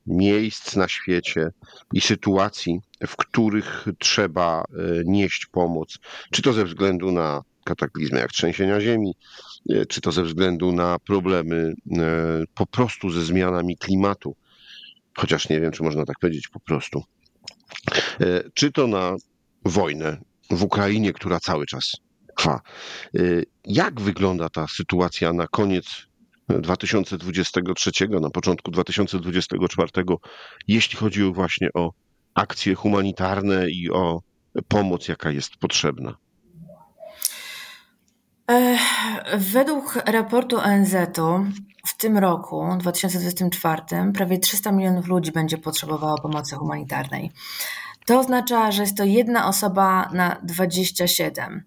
miejsc 0.07 0.75
na 0.75 0.87
świecie 0.87 1.49
i 1.93 2.01
sytuacji, 2.01 2.79
w 3.07 3.15
których 3.15 3.85
trzeba 3.99 4.61
e, 4.61 4.63
nieść 5.05 5.45
pomoc, 5.45 5.97
czy 6.31 6.41
to 6.41 6.53
ze 6.53 6.65
względu 6.65 7.11
na 7.11 7.41
kataklizmy 7.63 8.19
jak 8.19 8.31
trzęsienia 8.31 8.81
ziemi, 8.81 9.15
czy 9.89 10.01
to 10.01 10.11
ze 10.11 10.23
względu 10.23 10.71
na 10.71 10.99
problemy 10.99 11.73
po 12.55 12.65
prostu 12.65 13.09
ze 13.09 13.25
zmianami 13.25 13.77
klimatu, 13.77 14.35
chociaż 15.17 15.49
nie 15.49 15.61
wiem, 15.61 15.71
czy 15.71 15.83
można 15.83 16.05
tak 16.05 16.19
powiedzieć 16.19 16.47
po 16.47 16.59
prostu, 16.59 17.03
czy 18.53 18.71
to 18.71 18.87
na 18.87 19.15
wojnę 19.65 20.17
w 20.51 20.63
Ukrainie, 20.63 21.13
która 21.13 21.39
cały 21.39 21.65
czas 21.65 21.91
trwa. 22.37 22.61
Jak 23.65 24.01
wygląda 24.01 24.49
ta 24.49 24.67
sytuacja 24.67 25.33
na 25.33 25.47
koniec 25.47 25.85
2023, 26.49 27.91
na 28.21 28.29
początku 28.29 28.71
2024, 28.71 29.91
jeśli 30.67 30.97
chodzi 30.97 31.23
właśnie 31.33 31.69
o 31.73 31.91
akcje 32.33 32.75
humanitarne 32.75 33.69
i 33.69 33.91
o 33.91 34.21
pomoc, 34.67 35.07
jaka 35.07 35.31
jest 35.31 35.57
potrzebna? 35.57 36.17
Według 39.37 39.95
raportu 40.05 40.57
ONZ-u 40.57 41.45
w 41.85 41.97
tym 41.97 42.17
roku, 42.17 42.65
2024, 42.79 43.81
prawie 44.13 44.39
300 44.39 44.71
milionów 44.71 45.07
ludzi 45.07 45.31
będzie 45.31 45.57
potrzebowało 45.57 46.21
pomocy 46.21 46.55
humanitarnej. 46.55 47.31
To 48.05 48.19
oznacza, 48.19 48.71
że 48.71 48.81
jest 48.81 48.97
to 48.97 49.03
jedna 49.03 49.47
osoba 49.47 50.09
na 50.13 50.39
27. 50.43 51.63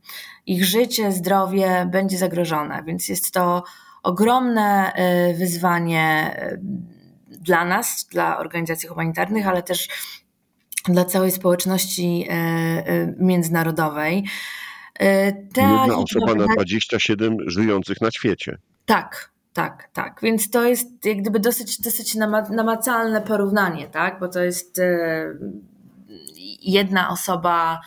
Ich 0.46 0.64
życie, 0.64 1.12
zdrowie 1.12 1.88
będzie 1.92 2.18
zagrożone, 2.18 2.82
więc 2.86 3.08
jest 3.08 3.32
to 3.32 3.62
ogromne 4.02 4.92
y, 5.30 5.34
wyzwanie 5.34 6.36
y, 6.42 6.60
dla 7.30 7.64
nas, 7.64 8.06
dla 8.10 8.38
organizacji 8.38 8.88
humanitarnych, 8.88 9.46
ale 9.46 9.62
też 9.62 9.88
dla 10.84 11.04
całej 11.04 11.30
społeczności 11.30 12.28
y, 12.30 13.14
międzynarodowej. 13.18 14.24
Ta 15.54 15.62
Jedna 15.62 15.96
osoba 15.96 16.34
na 16.34 16.46
27 16.54 17.36
żyjących 17.46 18.00
na 18.00 18.10
świecie. 18.10 18.58
Tak, 18.86 19.30
tak, 19.52 19.88
tak. 19.92 20.20
Więc 20.22 20.50
to 20.50 20.64
jest 20.64 21.04
jak 21.04 21.18
gdyby 21.18 21.40
dosyć, 21.40 21.80
dosyć 21.80 22.14
namacalne 22.50 23.22
porównanie, 23.22 23.88
tak? 23.88 24.20
Bo 24.20 24.28
to 24.28 24.42
jest 24.42 24.80
jedna 26.62 27.10
osoba 27.10 27.80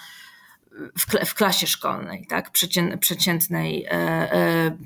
w, 1.25 1.33
klasie 1.35 1.67
szkolnej, 1.67 2.25
tak, 2.29 2.51
przeciętnej, 2.99 3.85
e, 3.85 3.91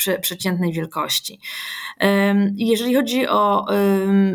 e, 0.07 0.19
przeciętnej 0.21 0.73
wielkości. 0.73 1.39
Jeżeli 2.55 2.95
chodzi 2.95 3.27
o 3.27 3.65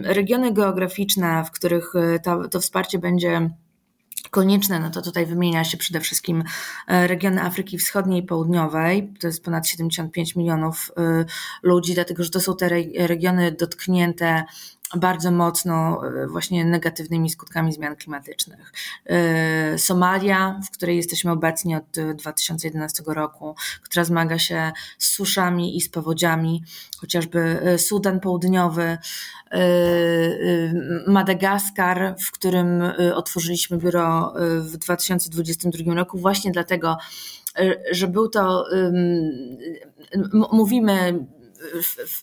regiony 0.03 0.53
geograficzne, 0.53 1.45
w 1.45 1.51
których 1.51 1.93
e, 1.95 2.19
to, 2.19 2.49
to 2.49 2.61
wsparcie 2.61 2.99
będzie 2.99 3.51
konieczne, 4.31 4.81
no 4.81 4.91
to 4.91 5.03
tutaj 5.03 5.27
wymienia 5.27 5.65
się 5.65 5.77
przede 5.77 6.01
wszystkim 6.01 6.45
regiony 6.89 7.43
Afryki 7.43 7.79
Wschodniej 7.79 8.23
i 8.23 8.27
Południowej. 8.27 9.13
To 9.21 9.27
jest 9.27 9.45
ponad 9.45 9.69
75 9.69 10.37
milionów 10.37 10.93
ludzi, 11.63 11.95
dlatego 11.95 12.25
że 12.25 12.31
to 12.31 12.41
są 12.41 12.57
te 12.57 12.69
regiony 12.97 13.53
dotknięte 13.53 14.45
bardzo 14.97 15.31
mocno 15.31 16.01
e, 16.23 16.27
właśnie 16.27 16.65
negatywnymi 16.65 17.31
skutkami 17.31 17.73
zmian 17.73 17.97
klimatycznych. 17.97 18.73
E, 19.07 19.79
Somalia, 19.79 20.61
w 20.67 20.71
której 20.71 20.97
jesteśmy 20.97 21.31
obecni 21.31 21.77
od 21.77 21.85
2011 22.15 23.03
roku, 23.07 23.55
która 23.83 24.05
zmaga 24.05 24.39
się 24.39 24.73
z 24.99 25.11
suszami 25.11 25.77
i 25.77 25.81
z 25.81 25.89
powodziami, 25.89 26.63
chociażby 26.99 27.41
e, 27.41 27.79
Sudan 27.79 28.21
Południowy, 28.21 28.99
Madagaskar, 31.07 32.15
w 32.21 32.33
którym 32.33 32.83
otworzyliśmy 33.15 33.79
biuro 33.79 34.35
w 34.61 34.77
2022 34.77 35.95
roku, 35.95 36.19
właśnie 36.19 36.53
dlatego, 36.53 36.97
że 37.91 38.09
był 38.09 38.29
to, 38.29 38.65
mówimy 40.53 41.25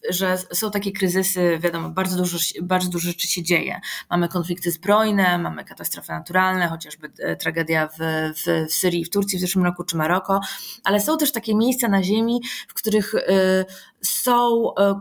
że 0.09 0.37
są 0.37 0.71
takie 0.71 0.91
kryzysy, 0.91 1.59
wiadomo, 1.61 1.89
bardzo 1.89 2.17
dużo, 2.17 2.37
bardzo 2.61 2.89
dużo 2.89 3.07
rzeczy 3.07 3.27
się 3.27 3.43
dzieje. 3.43 3.79
Mamy 4.09 4.29
konflikty 4.29 4.71
zbrojne, 4.71 5.37
mamy 5.37 5.65
katastrofy 5.65 6.11
naturalne, 6.11 6.67
chociażby 6.67 7.11
e, 7.19 7.35
tragedia 7.35 7.87
w, 7.87 7.97
w, 8.35 8.69
w 8.69 8.73
Syrii, 8.73 9.05
w 9.05 9.09
Turcji 9.09 9.37
w 9.37 9.41
zeszłym 9.41 9.65
roku, 9.65 9.83
czy 9.83 9.97
Maroko, 9.97 10.39
ale 10.83 10.99
są 10.99 11.17
też 11.17 11.31
takie 11.31 11.55
miejsca 11.55 11.87
na 11.87 12.03
ziemi, 12.03 12.41
w 12.67 12.73
których 12.73 13.15
e, 13.15 13.65
są 14.01 14.73
e, 14.75 14.99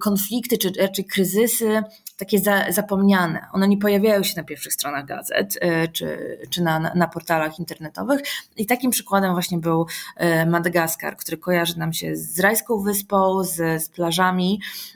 konflikty 0.00 0.58
czy, 0.58 0.72
czy 0.94 1.04
kryzysy 1.04 1.82
takie 2.16 2.38
za, 2.38 2.72
zapomniane. 2.72 3.46
One 3.52 3.68
nie 3.68 3.78
pojawiają 3.78 4.22
się 4.22 4.34
na 4.36 4.44
pierwszych 4.44 4.72
stronach 4.72 5.06
gazet 5.06 5.58
czy, 5.92 6.38
czy 6.50 6.62
na, 6.62 6.78
na 6.78 7.08
portalach 7.08 7.58
internetowych. 7.58 8.20
I 8.56 8.66
takim 8.66 8.90
przykładem 8.90 9.32
właśnie 9.32 9.58
był 9.58 9.86
Madagaskar, 10.46 11.16
który 11.16 11.36
kojarzy 11.36 11.78
nam 11.78 11.92
się 11.92 12.16
z 12.16 12.40
rajską 12.40 12.78
wyspą, 12.82 13.44
z, 13.44 13.82
z 13.82 13.88
plażami, 13.88 14.60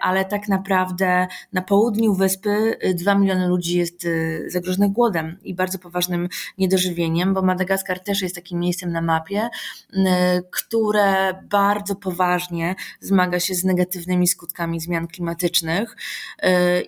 ale 0.00 0.24
tak 0.24 0.48
naprawdę 0.48 1.26
na 1.52 1.62
południu 1.62 2.14
wyspy 2.14 2.78
2 2.94 3.12
e, 3.12 3.18
miliony 3.18 3.48
ludzi 3.48 3.78
jest 3.78 4.04
e, 4.04 4.50
zagrożonych 4.50 4.92
głodem 4.92 5.38
i 5.42 5.54
bardzo 5.54 5.78
poważnym 5.78 6.28
niedożywieniem, 6.58 7.34
bo 7.34 7.42
Madagaskar 7.42 8.00
też 8.00 8.22
jest 8.22 8.34
takim 8.34 8.60
miejscem 8.60 8.92
na 8.92 9.02
mapie, 9.02 9.48
które 10.50 11.34
bardzo 11.50 11.94
poważnie 11.94 12.74
zmaga 13.00 13.40
się 13.40 13.54
z 13.54 13.64
negatywnymi 13.64 14.28
skutkami 14.28 14.80
zmian 14.80 15.06
klimatycznych 15.06 15.96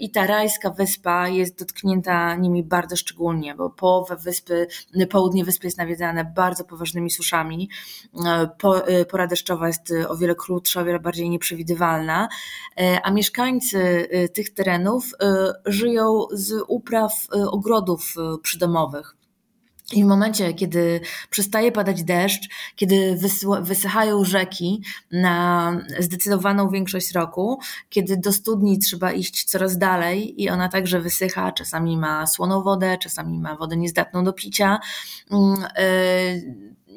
i 0.01 0.11
ta 0.11 0.27
rajska 0.27 0.71
wyspa 0.71 1.29
jest 1.29 1.59
dotknięta 1.59 2.35
nimi 2.35 2.65
bardzo 2.65 2.97
szczególnie, 2.97 3.55
bo 3.55 3.71
połowa 3.71 4.17
wyspy, 4.17 4.67
południe 5.11 5.45
wyspy 5.45 5.67
jest 5.67 5.79
nawiedzane 5.79 6.25
bardzo 6.25 6.65
poważnymi 6.65 7.11
suszami, 7.11 7.69
pora 9.11 9.27
deszczowa 9.27 9.67
jest 9.67 9.93
o 10.09 10.17
wiele 10.17 10.35
krótsza, 10.35 10.81
o 10.81 10.85
wiele 10.85 11.01
bardziej 11.01 11.31
nieprzewidywalna, 11.31 12.29
a 13.03 13.11
mieszkańcy 13.11 14.09
e, 14.11 14.29
tych 14.29 14.55
terenów 14.55 15.05
e, 15.21 15.53
żyją 15.67 16.27
z 16.33 16.65
upraw 16.69 17.27
ogrodów 17.31 18.15
przydomowych. 18.43 19.17
I 19.93 20.05
w 20.05 20.07
momencie, 20.07 20.55
kiedy 20.55 21.01
przestaje 21.31 21.73
padać 21.73 22.05
deszcz, 22.05 22.49
kiedy 22.77 23.19
wysychają 23.63 24.25
rzeki 24.25 24.83
na 25.13 25.73
zdecydowaną 25.99 26.71
większość 26.71 27.13
roku, 27.13 27.59
kiedy 27.89 28.17
do 28.17 28.33
studni 28.33 28.79
trzeba 28.79 29.13
iść 29.13 29.45
coraz 29.45 29.79
dalej 29.79 30.43
i 30.43 30.51
ona 30.51 30.69
także 30.69 31.01
wysycha, 31.01 31.53
czasami 31.53 31.97
ma 31.97 32.27
słoną 32.27 32.63
wodę, 32.63 32.99
czasami 32.99 33.39
ma 33.39 33.57
wodę 33.57 33.77
niezdatną 33.77 34.25
do 34.25 34.33
picia, 34.33 34.79
mm, 35.31 35.57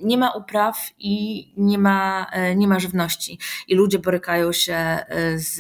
nie 0.01 0.17
ma 0.17 0.31
upraw 0.31 0.89
i 0.99 1.47
nie 1.57 1.77
ma, 1.77 2.27
e, 2.31 2.55
nie 2.55 2.67
ma 2.67 2.79
żywności. 2.79 3.39
I 3.67 3.75
ludzie 3.75 3.99
borykają 3.99 4.51
się 4.51 4.73
e, 4.73 5.05
z, 5.39 5.55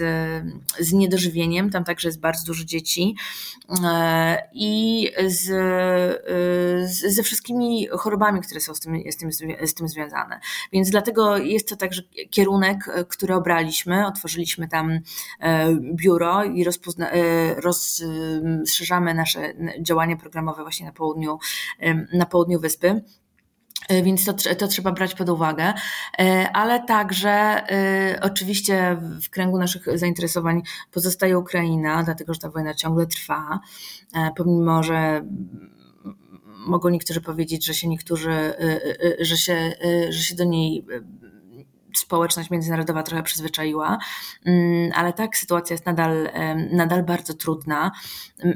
z 0.79 0.93
niedożywieniem, 0.93 1.69
tam 1.69 1.83
także 1.83 2.07
jest 2.07 2.19
bardzo 2.19 2.45
dużo 2.45 2.63
dzieci 2.63 3.15
e, 3.85 4.49
i 4.53 5.09
z, 5.27 5.41
z, 6.91 7.15
ze 7.15 7.23
wszystkimi 7.23 7.87
chorobami, 7.87 8.41
które 8.41 8.59
są 8.59 8.75
z 8.75 8.79
tym, 8.79 9.11
z, 9.11 9.17
tym, 9.17 9.31
z 9.67 9.73
tym 9.73 9.87
związane. 9.87 10.39
Więc 10.71 10.89
dlatego 10.89 11.37
jest 11.37 11.69
to 11.69 11.75
także 11.75 12.01
kierunek, 12.29 12.89
który 13.09 13.35
obraliśmy. 13.35 14.07
Otworzyliśmy 14.07 14.67
tam 14.67 14.99
biuro 15.93 16.43
i 16.43 16.63
rozpozna, 16.63 17.09
rozszerzamy 17.55 19.13
nasze 19.13 19.53
działania 19.81 20.15
programowe 20.15 20.61
właśnie 20.61 20.85
na 20.85 20.91
południu, 20.91 21.39
na 22.13 22.25
południu 22.25 22.59
wyspy. 22.59 23.01
E, 23.89 24.03
więc 24.03 24.25
to, 24.25 24.33
to 24.57 24.67
trzeba 24.67 24.91
brać 24.91 25.15
pod 25.15 25.29
uwagę, 25.29 25.73
e, 26.19 26.49
ale 26.53 26.83
także 26.83 27.29
e, 27.29 28.19
oczywiście 28.21 28.97
w 29.23 29.29
kręgu 29.29 29.57
naszych 29.57 29.97
zainteresowań 29.99 30.61
pozostaje 30.91 31.39
Ukraina, 31.39 32.03
dlatego 32.03 32.33
że 32.33 32.39
ta 32.39 32.49
wojna 32.49 32.73
ciągle 32.73 33.07
trwa, 33.07 33.59
pomimo 34.35 34.83
że 34.83 35.25
mogą 36.67 36.89
niektórzy 36.89 37.21
powiedzieć, 37.21 37.65
że 37.65 37.73
się 37.73 37.87
niektórzy, 37.87 38.53
że 39.19 39.37
się, 39.37 39.73
że 40.09 40.19
się 40.19 40.35
do 40.35 40.43
niej 40.43 40.85
społeczność 41.97 42.49
międzynarodowa 42.49 43.03
trochę 43.03 43.23
przyzwyczaiła, 43.23 43.97
mm, 44.45 44.91
ale 44.95 45.13
tak, 45.13 45.37
sytuacja 45.37 45.73
jest 45.73 45.85
nadal, 45.85 46.29
nadal 46.71 47.03
bardzo 47.03 47.33
trudna. 47.33 47.91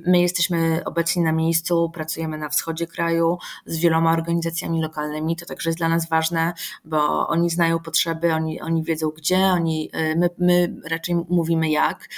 My 0.06 0.20
jesteśmy 0.22 0.82
obecni 0.86 1.22
na 1.22 1.32
miejscu, 1.32 1.92
pracujemy 1.94 2.38
na 2.38 2.50
wschodzie 2.50 2.88
kraju 2.88 3.38
z 3.66 3.78
wieloma 3.78 4.14
organizacjami 4.14 4.82
lokalnymi. 4.82 5.36
To 5.36 5.46
także 5.46 5.70
jest 5.70 5.78
dla 5.78 5.90
nas 5.90 6.10
ważne, 6.10 6.54
bo 6.86 7.28
oni 7.28 7.50
znają 7.50 7.80
potrzeby, 7.80 8.34
oni, 8.34 8.62
oni 8.62 8.84
wiedzą 8.84 9.10
gdzie, 9.10 9.46
oni, 9.46 9.90
e, 9.94 10.16
my, 10.16 10.30
my 10.38 10.76
raczej 10.90 11.16
mówimy 11.30 11.70
jak. 11.70 12.10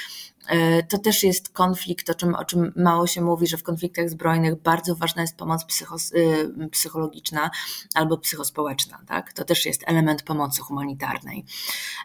E, 0.50 0.84
to 0.84 0.98
też 0.98 1.24
jest 1.24 1.50
konflikt, 1.50 2.10
o 2.10 2.14
czym, 2.14 2.36
o 2.36 2.46
czym 2.46 2.74
mało 2.76 3.08
się 3.08 3.22
mówi, 3.22 3.48
że 3.48 3.58
w 3.58 3.64
konfliktach 3.64 4.10
zbrojnych 4.10 4.62
bardzo 4.62 4.96
ważna 4.96 5.22
jest 5.22 5.36
pomoc 5.36 5.66
y, 6.16 6.70
psychologiczna 6.72 7.52
albo 7.94 8.18
psychospołeczna. 8.18 9.02
Tak? 9.08 9.34
To 9.34 9.46
też 9.46 9.66
jest 9.66 9.84
element 9.86 10.24
pomocy 10.24 10.62
humanitarnej. 10.62 11.46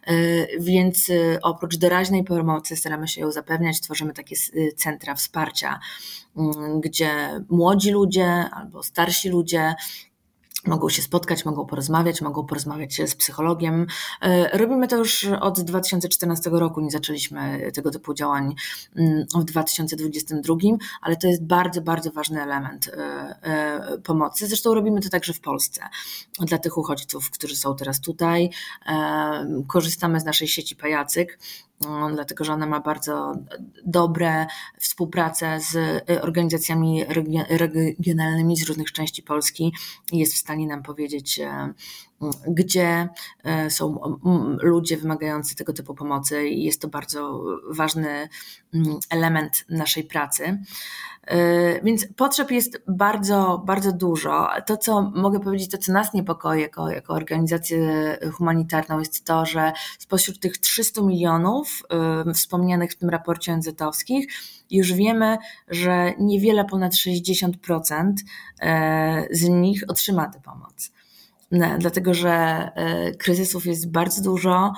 E, 0.06 0.12
więc 0.58 1.10
oprócz 1.42 1.76
doraźnej 1.76 2.24
pomocy 2.24 2.76
staramy 2.76 3.08
się 3.08 3.20
ją 3.20 3.32
zapewniać, 3.32 3.80
tworzymy 3.80 4.12
takie 4.12 4.36
centra 4.76 5.14
wsparcia, 5.14 5.80
mm, 6.36 6.80
gdzie 6.80 7.40
młodzi 7.48 7.90
ludzie 7.90 8.26
albo 8.52 8.82
starsi 8.82 9.28
ludzie 9.28 9.74
Mogą 10.66 10.88
się 10.88 11.02
spotkać, 11.02 11.44
mogą 11.44 11.66
porozmawiać, 11.66 12.22
mogą 12.22 12.46
porozmawiać 12.46 13.00
z 13.06 13.14
psychologiem. 13.14 13.86
E, 14.22 14.58
robimy 14.58 14.88
to 14.88 14.96
już 14.96 15.24
od 15.24 15.60
2014 15.60 16.50
roku, 16.50 16.80
nie 16.80 16.90
zaczęliśmy 16.90 17.72
tego 17.74 17.90
typu 17.90 18.14
działań 18.14 18.54
mm, 18.96 19.26
w 19.36 19.44
2022, 19.44 20.56
ale 21.02 21.16
to 21.16 21.26
jest 21.26 21.44
bardzo, 21.44 21.80
bardzo 21.80 22.10
ważny 22.10 22.42
element 22.42 22.88
e, 22.88 22.92
e, 23.42 23.98
pomocy. 23.98 24.46
Zresztą 24.46 24.74
robimy 24.74 25.00
to 25.00 25.08
także 25.08 25.32
w 25.32 25.40
Polsce 25.40 25.80
dla 26.40 26.58
tych 26.58 26.78
uchodźców, 26.78 27.30
którzy 27.30 27.56
są 27.56 27.76
teraz 27.76 28.00
tutaj. 28.00 28.50
Korzystamy 29.66 30.20
z 30.20 30.24
naszej 30.24 30.48
sieci 30.48 30.76
Pajacyk, 30.76 31.38
dlatego 32.12 32.44
że 32.44 32.52
ona 32.52 32.66
ma 32.66 32.80
bardzo 32.80 33.32
dobre 33.84 34.46
współpracę 34.78 35.60
z 35.60 35.74
y, 36.10 36.22
organizacjami 36.22 37.04
regionalnymi 37.48 38.56
z 38.56 38.68
różnych 38.68 38.92
części 38.92 39.22
Polski 39.22 39.72
i 40.12 40.18
jest 40.18 40.34
w 40.34 40.38
stanie 40.38 40.66
nam 40.66 40.82
powiedzieć, 40.82 41.38
e, 41.38 41.74
gdzie 42.48 43.08
e, 43.44 43.70
są 43.70 44.18
ludzie 44.62 44.96
wymagający 44.96 45.56
tego 45.56 45.72
typu 45.72 45.94
pomocy 45.94 46.48
i 46.48 46.64
jest 46.64 46.80
to 46.80 46.88
bardzo 46.88 47.44
ważny 47.70 48.28
element 49.10 49.64
naszej 49.68 50.04
pracy. 50.04 50.58
E, 51.26 51.82
więc 51.82 52.06
potrzeb 52.16 52.50
jest 52.50 52.82
bardzo, 52.88 53.62
bardzo 53.66 53.92
dużo. 53.92 54.48
To, 54.66 54.76
co 54.76 55.02
mogę 55.02 55.40
powiedzieć, 55.40 55.70
to 55.70 55.78
co 55.78 55.92
nas 55.92 56.14
niepokoi 56.14 56.60
jako, 56.60 56.90
jako 56.90 57.14
organizację 57.14 58.18
humanitarną, 58.32 58.98
jest 58.98 59.24
to, 59.24 59.46
że 59.46 59.72
spośród 59.98 60.40
tych 60.40 60.58
300 60.58 61.02
milionów 61.02 61.82
e, 62.26 62.32
wspomnianych 62.32 62.92
w 62.92 62.96
tym 62.96 63.10
raporcie 63.10 63.52
ONZ-owskich, 63.52 64.26
już 64.70 64.92
wiemy, 64.92 65.38
że 65.68 66.12
niewiele 66.18 66.64
ponad 66.64 66.92
60% 66.92 68.12
z 69.30 69.48
nich 69.48 69.84
otrzyma 69.88 70.26
tę 70.28 70.40
pomoc 70.40 70.90
dlatego 71.78 72.14
że 72.14 72.68
kryzysów 73.18 73.66
jest 73.66 73.90
bardzo 73.90 74.22
dużo, 74.22 74.72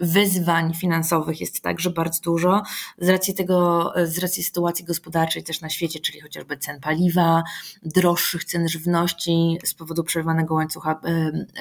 wyzwań 0.00 0.74
finansowych 0.74 1.40
jest 1.40 1.60
także 1.60 1.90
bardzo 1.90 2.20
dużo 2.20 2.62
z 2.98 3.08
racji 3.08 3.34
tego, 3.34 3.92
z 4.04 4.18
racji 4.18 4.42
sytuacji 4.42 4.84
gospodarczej 4.84 5.42
też 5.42 5.60
na 5.60 5.68
świecie, 5.68 6.00
czyli 6.00 6.20
chociażby 6.20 6.56
cen 6.56 6.80
paliwa, 6.80 7.42
droższych 7.82 8.44
cen 8.44 8.68
żywności 8.68 9.58
z 9.64 9.74
powodu 9.74 10.04
przerwanego 10.04 10.54
łańcucha 10.54 11.00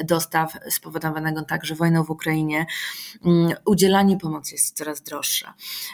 dostaw 0.05 0.57
spowodowanego 0.69 1.41
także 1.41 1.75
wojną 1.75 2.03
w 2.03 2.09
Ukrainie. 2.09 2.65
Mm, 3.25 3.53
udzielanie 3.65 4.17
pomocy 4.17 4.55
jest 4.55 4.77
coraz 4.77 5.01
droższe. 5.01 5.53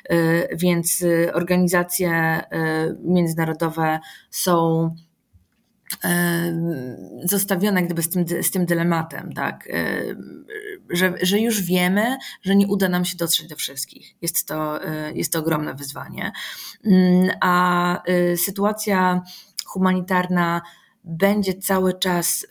E, 0.09 0.55
więc 0.55 1.03
organizacje 1.33 2.11
e, 2.11 2.45
międzynarodowe 3.03 3.99
są 4.31 4.89
zostawione 7.23 7.83
gdyby 7.83 8.03
z 8.03 8.09
tym, 8.09 8.25
z 8.43 8.51
tym 8.51 8.65
dylematem, 8.65 9.33
tak, 9.33 9.67
że, 10.89 11.13
że 11.21 11.39
już 11.39 11.61
wiemy, 11.61 12.17
że 12.41 12.55
nie 12.55 12.67
uda 12.67 12.89
nam 12.89 13.05
się 13.05 13.17
dotrzeć 13.17 13.47
do 13.47 13.55
wszystkich. 13.55 14.15
Jest 14.21 14.47
to, 14.47 14.85
e, 14.85 15.13
jest 15.13 15.33
to 15.33 15.39
ogromne 15.39 15.73
wyzwanie. 15.73 16.31
A 17.41 18.03
e, 18.03 18.37
sytuacja 18.37 19.21
humanitarna 19.65 20.61
będzie 21.03 21.53
cały 21.53 21.93
czas 21.93 22.47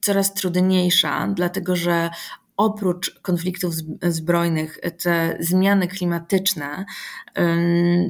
coraz 0.00 0.34
trudniejsza, 0.34 1.28
dlatego 1.34 1.76
że 1.76 2.10
oprócz 2.56 3.20
konfliktów 3.20 3.74
zbrojnych, 4.02 4.78
te 5.02 5.36
zmiany 5.40 5.88
klimatyczne 5.88 6.84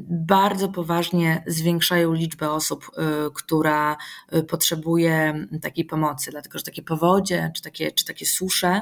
bardzo 0.08 0.68
poważnie 0.68 1.42
zwiększają 1.46 2.12
liczbę 2.12 2.50
osób, 2.50 2.90
y, 2.98 3.30
która 3.34 3.96
y, 4.34 4.42
potrzebuje 4.42 5.46
takiej 5.62 5.84
pomocy, 5.84 6.30
dlatego 6.30 6.58
że 6.58 6.64
takie 6.64 6.82
powodzie 6.82 7.50
czy 7.54 7.62
takie, 7.62 7.92
czy 7.92 8.04
takie 8.04 8.26
susze 8.26 8.80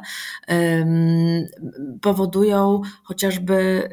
powodują 2.00 2.80
chociażby 3.02 3.88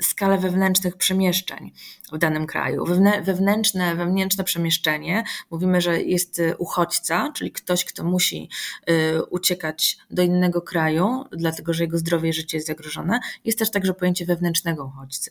skalę 0.00 0.38
wewnętrznych 0.38 0.96
przemieszczeń 0.96 1.72
w 2.12 2.18
danym 2.18 2.46
kraju. 2.46 2.84
Wewnętrzne, 3.22 3.94
wewnętrzne 3.94 4.44
przemieszczenie, 4.44 5.24
mówimy, 5.50 5.80
że 5.80 6.02
jest 6.02 6.42
uchodźca, 6.58 7.32
czyli 7.34 7.52
ktoś, 7.52 7.84
kto 7.84 8.04
musi 8.04 8.48
y, 8.90 9.24
uciekać 9.24 9.98
do 10.10 10.22
innego 10.22 10.62
kraju, 10.62 10.89
kraju, 10.90 11.24
dlatego 11.32 11.72
że 11.72 11.84
jego 11.84 11.98
zdrowie 11.98 12.28
i 12.28 12.32
życie 12.32 12.56
jest 12.56 12.66
zagrożone, 12.66 13.20
jest 13.44 13.58
też 13.58 13.70
także 13.70 13.94
pojęcie 13.94 14.26
wewnętrznego 14.26 14.84
uchodźcy. 14.84 15.30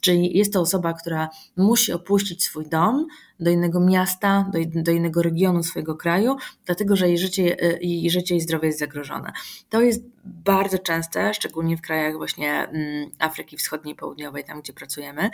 Czyli 0.00 0.38
jest 0.38 0.52
to 0.52 0.60
osoba, 0.60 0.94
która 0.94 1.28
musi 1.56 1.92
opuścić 1.92 2.44
swój 2.44 2.68
dom 2.68 3.06
do 3.40 3.50
innego 3.50 3.80
miasta, 3.80 4.50
do, 4.52 4.82
do 4.82 4.92
innego 4.92 5.22
regionu 5.22 5.62
swojego 5.62 5.94
kraju, 5.94 6.36
dlatego 6.66 6.96
że 6.96 7.08
jej 7.08 7.18
życie, 7.18 7.56
jej 7.80 8.10
życie 8.10 8.36
i 8.36 8.40
zdrowie 8.40 8.66
jest 8.66 8.78
zagrożone. 8.78 9.32
To 9.70 9.80
jest 9.80 10.04
bardzo 10.24 10.78
częste, 10.78 11.34
szczególnie 11.34 11.76
w 11.76 11.80
krajach 11.80 12.16
właśnie 12.16 12.68
mm, 12.68 13.10
Afryki 13.18 13.56
Wschodniej, 13.56 13.94
Południowej, 13.94 14.44
tam 14.44 14.60
gdzie 14.60 14.72
pracujemy, 14.72 15.30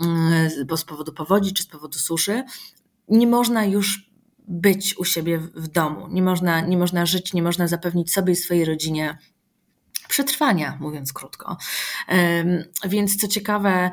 mm, 0.00 0.50
bo 0.66 0.76
z 0.76 0.84
powodu 0.84 1.12
powodzi 1.12 1.52
czy 1.52 1.62
z 1.62 1.66
powodu 1.66 1.98
suszy, 1.98 2.44
nie 3.08 3.26
można 3.26 3.64
już 3.64 4.15
być 4.48 4.98
u 4.98 5.04
siebie 5.04 5.38
w 5.38 5.68
domu, 5.68 6.08
nie 6.10 6.22
można, 6.22 6.60
nie 6.60 6.76
można 6.76 7.06
żyć, 7.06 7.32
nie 7.32 7.42
można 7.42 7.68
zapewnić 7.68 8.12
sobie 8.12 8.32
i 8.32 8.36
swojej 8.36 8.64
rodzinie 8.64 9.18
przetrwania, 10.08 10.78
mówiąc 10.80 11.12
krótko. 11.12 11.56
Więc 12.84 13.16
co 13.16 13.28
ciekawe, 13.28 13.90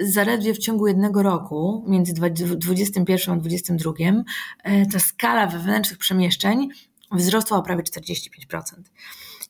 zaledwie 0.00 0.54
w 0.54 0.58
ciągu 0.58 0.86
jednego 0.86 1.22
roku, 1.22 1.84
między 1.88 2.12
2021 2.12 3.34
a 3.34 3.38
2022, 3.38 4.24
e, 4.64 4.86
ta 4.86 4.98
skala 4.98 5.46
wewnętrznych 5.46 5.98
przemieszczeń 5.98 6.68
wzrosła 7.12 7.58
o 7.58 7.62
prawie 7.62 7.82
45%. 7.82 8.90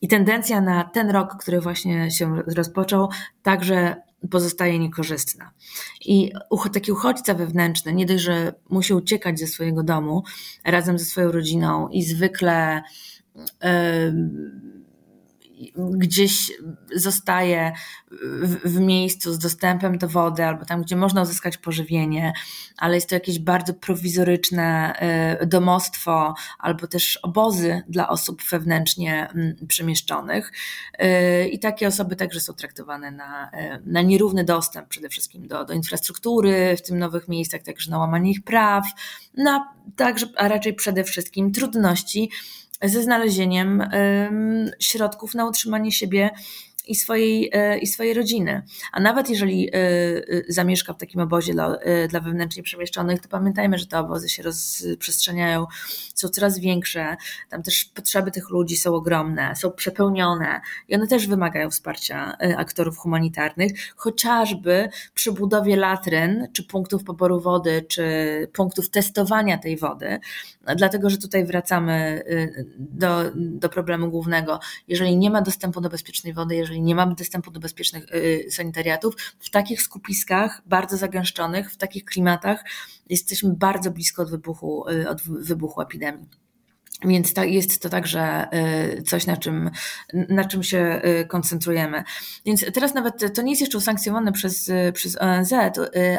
I 0.01 0.07
tendencja 0.07 0.61
na 0.61 0.83
ten 0.83 1.09
rok, 1.09 1.35
który 1.39 1.61
właśnie 1.61 2.11
się 2.11 2.43
rozpoczął, 2.55 3.09
także 3.43 3.95
pozostaje 4.31 4.79
niekorzystna. 4.79 5.51
I 6.05 6.31
taki 6.73 6.91
uchodźca 6.91 7.33
wewnętrzny, 7.33 7.93
nie 7.93 8.05
dość, 8.05 8.23
że 8.23 8.53
musi 8.69 8.93
uciekać 8.93 9.39
ze 9.39 9.47
swojego 9.47 9.83
domu 9.83 10.23
razem 10.65 10.99
ze 10.99 11.05
swoją 11.05 11.31
rodziną 11.31 11.87
i 11.87 12.03
zwykle. 12.03 12.81
Yy, 13.35 14.78
gdzieś 15.75 16.51
zostaje 16.95 17.71
w, 18.41 18.55
w, 18.55 18.79
miejscu 18.79 19.33
z 19.33 19.39
dostępem 19.39 19.97
do 19.97 20.07
wody 20.07 20.45
albo 20.45 20.65
tam, 20.65 20.81
gdzie 20.81 20.95
można 20.95 21.21
uzyskać 21.21 21.57
pożywienie, 21.57 22.33
ale 22.77 22.95
jest 22.95 23.09
to 23.09 23.15
jakieś 23.15 23.39
bardzo 23.39 23.73
prowizoryczne 23.73 24.93
y, 25.41 25.45
domostwo 25.45 26.33
albo 26.59 26.87
też 26.87 27.17
obozy 27.17 27.81
dla 27.87 28.09
osób 28.09 28.43
wewnętrznie 28.51 29.29
mm, 29.29 29.55
przemieszczonych. 29.67 30.51
Y, 31.03 31.49
I 31.49 31.59
takie 31.59 31.87
osoby 31.87 32.15
także 32.15 32.39
są 32.39 32.53
traktowane 32.53 33.11
na, 33.11 33.51
y, 33.53 33.81
na 33.85 34.01
nierówny 34.01 34.43
dostęp 34.43 34.87
przede 34.87 35.09
wszystkim 35.09 35.47
do, 35.47 35.65
do 35.65 35.73
infrastruktury 35.73 36.75
w 36.77 36.81
tym 36.81 36.99
nowych 36.99 37.27
miejscach, 37.27 37.61
także 37.61 37.91
na 37.91 37.97
łamanie 37.97 38.31
ich 38.31 38.43
praw, 38.43 38.85
na, 39.37 39.73
także, 39.95 40.25
a 40.35 40.47
raczej 40.47 40.73
przede 40.73 41.03
wszystkim 41.03 41.51
trudności 41.51 42.29
ze 42.83 43.03
znalezieniem 43.03 43.83
środków 44.79 45.35
na 45.35 45.45
utrzymanie 45.45 45.91
siebie 45.91 46.29
i 46.89 46.95
swojej, 46.95 47.49
e, 47.53 47.77
i 47.77 47.87
swojej 47.87 48.13
rodziny. 48.13 48.61
A 48.91 48.99
nawet 48.99 49.29
jeżeli 49.29 49.69
e, 49.69 49.73
e, 49.73 50.21
zamieszka 50.47 50.93
w 50.93 50.97
takim 50.97 51.21
obozie 51.21 51.53
dla, 51.53 51.77
dla 52.09 52.19
wewnętrznie 52.19 52.63
przemieszczonych, 52.63 53.21
to 53.21 53.29
pamiętajmy, 53.29 53.77
że 53.77 53.85
te 53.85 53.99
obozy 53.99 54.29
się 54.29 54.43
rozprzestrzeniają, 54.43 55.65
są 56.15 56.29
coraz 56.29 56.59
większe, 56.59 57.17
tam 57.49 57.63
też 57.63 57.85
potrzeby 57.85 58.31
tych 58.31 58.49
ludzi 58.49 58.77
są 58.77 58.95
ogromne, 58.95 59.55
są 59.55 59.71
przepełnione 59.71 60.61
i 60.87 60.95
one 60.95 61.07
też 61.07 61.27
wymagają 61.27 61.69
wsparcia 61.69 62.37
aktorów 62.57 62.97
humanitarnych, 62.97 63.71
chociażby 63.95 64.89
przy 65.13 65.31
budowie 65.31 65.75
latryn, 65.75 66.47
czy 66.53 66.63
punktów 66.63 67.03
poboru 67.03 67.39
wody, 67.39 67.85
czy 67.89 68.03
punktów 68.53 68.89
testowania 68.89 69.57
tej 69.57 69.77
wody, 69.77 70.19
dlatego 70.75 71.09
że 71.09 71.17
tutaj 71.17 71.45
wracamy 71.45 72.23
do, 72.77 73.23
do 73.35 73.69
problemu 73.69 74.09
głównego. 74.09 74.59
Jeżeli 74.87 75.17
nie 75.17 75.29
ma 75.29 75.41
dostępu 75.41 75.81
do 75.81 75.89
bezpiecznej 75.89 76.33
wody, 76.33 76.55
jeżeli 76.55 76.78
jeżeli 76.79 76.87
nie 76.87 76.95
mamy 76.95 77.15
dostępu 77.15 77.51
do 77.51 77.59
bezpiecznych 77.59 78.05
y, 78.13 78.51
sanitariatów, 78.51 79.15
w 79.39 79.49
takich 79.49 79.81
skupiskach 79.81 80.61
bardzo 80.65 80.97
zagęszczonych, 80.97 81.71
w 81.71 81.77
takich 81.77 82.05
klimatach 82.05 82.63
jesteśmy 83.09 83.53
bardzo 83.53 83.91
blisko 83.91 84.21
od 84.21 84.29
wybuchu, 84.29 84.89
y, 84.89 85.09
od 85.09 85.21
wybuchu 85.21 85.81
epidemii. 85.81 86.29
Więc 87.05 87.33
to, 87.33 87.43
jest 87.43 87.81
to 87.81 87.89
także 87.89 88.47
y, 88.97 89.03
coś, 89.03 89.25
na 89.25 89.37
czym, 89.37 89.69
na 90.13 90.45
czym 90.45 90.63
się 90.63 91.01
koncentrujemy. 91.27 92.03
Więc 92.45 92.65
teraz 92.73 92.93
nawet 92.93 93.33
to 93.35 93.41
nie 93.41 93.51
jest 93.51 93.61
jeszcze 93.61 93.77
usankcjonowane 93.77 94.31
przez, 94.31 94.71
przez 94.93 95.17
ONZ, 95.21 95.53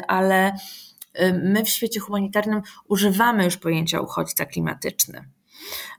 ale 0.08 0.52
my 1.42 1.64
w 1.64 1.68
świecie 1.68 2.00
humanitarnym 2.00 2.62
używamy 2.88 3.44
już 3.44 3.56
pojęcia 3.56 4.00
uchodźca 4.00 4.46
klimatyczny. 4.46 5.24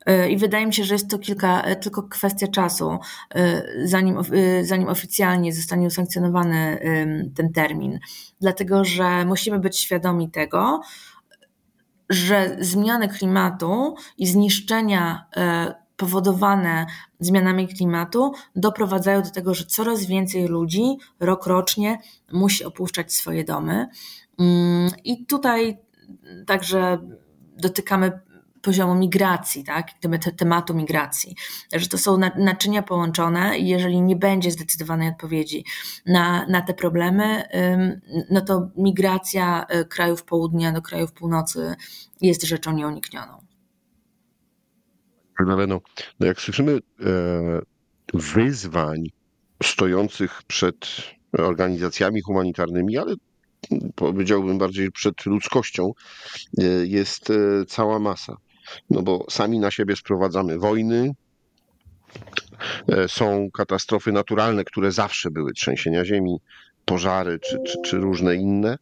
E, 0.05 0.29
I 0.29 0.37
wydaje 0.37 0.67
mi 0.67 0.73
się, 0.73 0.83
że 0.83 0.95
jest 0.95 1.09
to 1.09 1.19
kilka, 1.19 1.61
e, 1.61 1.75
tylko 1.75 2.03
kwestia 2.03 2.47
czasu, 2.47 2.97
e, 3.35 3.63
zanim, 3.87 4.17
zanim 4.61 4.87
oficjalnie 4.87 5.53
zostanie 5.53 5.87
usankcjonowany 5.87 6.79
ten 7.35 7.53
termin. 7.53 7.99
Dlatego, 8.41 8.85
że 8.85 9.25
musimy 9.25 9.59
być 9.59 9.79
świadomi 9.79 10.31
tego, 10.31 10.81
że 12.09 12.57
zmiany 12.59 13.09
klimatu 13.09 13.95
i 14.17 14.27
zniszczenia 14.27 15.25
powodowane 15.97 16.85
zmianami 17.19 17.67
klimatu 17.67 18.31
doprowadzają 18.55 19.21
do 19.21 19.29
tego, 19.29 19.53
że 19.53 19.65
coraz 19.65 20.05
więcej 20.05 20.47
ludzi 20.47 20.97
rok 21.19 21.47
rocznie 21.47 21.97
musi 22.31 22.63
opuszczać 22.63 23.13
swoje 23.13 23.43
domy. 23.43 23.87
Mm, 24.39 24.91
I 25.03 25.25
tutaj 25.25 25.77
także 26.47 26.97
dotykamy 27.57 28.11
poziomu 28.61 28.95
migracji, 28.95 29.63
tak, 29.63 29.87
tematu 30.37 30.73
migracji, 30.73 31.35
że 31.73 31.87
to 31.87 31.97
są 31.97 32.17
naczynia 32.35 32.83
połączone 32.83 33.59
i 33.59 33.67
jeżeli 33.67 34.01
nie 34.01 34.15
będzie 34.15 34.51
zdecydowanej 34.51 35.09
odpowiedzi 35.09 35.65
na, 36.05 36.45
na 36.45 36.61
te 36.61 36.73
problemy, 36.73 37.43
no 38.31 38.41
to 38.41 38.69
migracja 38.77 39.65
y, 39.75 39.85
krajów 39.85 40.23
południa 40.23 40.71
do 40.71 40.81
krajów 40.81 41.13
północy 41.13 41.75
jest 42.21 42.43
rzeczą 42.43 42.73
nieuniknioną. 42.73 43.41
Magdaleno, 45.39 45.81
no 46.19 46.27
jak 46.27 46.41
słyszymy 46.41 46.71
e, 46.71 46.79
wyzwań 48.13 49.03
stojących 49.63 50.43
przed 50.47 50.87
organizacjami 51.37 52.21
humanitarnymi, 52.21 52.97
ale 52.97 53.15
powiedziałbym 53.95 54.57
bardziej 54.57 54.91
przed 54.91 55.25
ludzkością, 55.25 55.91
e, 56.57 56.63
jest 56.85 57.29
e, 57.29 57.65
cała 57.65 57.99
masa. 57.99 58.37
No 58.89 59.01
bo 59.01 59.25
sami 59.29 59.59
na 59.59 59.71
siebie 59.71 59.95
sprowadzamy 59.95 60.59
wojny, 60.59 61.13
e, 62.87 63.07
są 63.07 63.51
katastrofy 63.53 64.11
naturalne, 64.11 64.63
które 64.63 64.91
zawsze 64.91 65.31
były, 65.31 65.53
trzęsienia 65.53 66.05
ziemi, 66.05 66.37
pożary 66.85 67.39
czy, 67.39 67.57
czy, 67.67 67.81
czy, 67.85 67.97
różne 67.97 68.35
inne. 68.35 68.77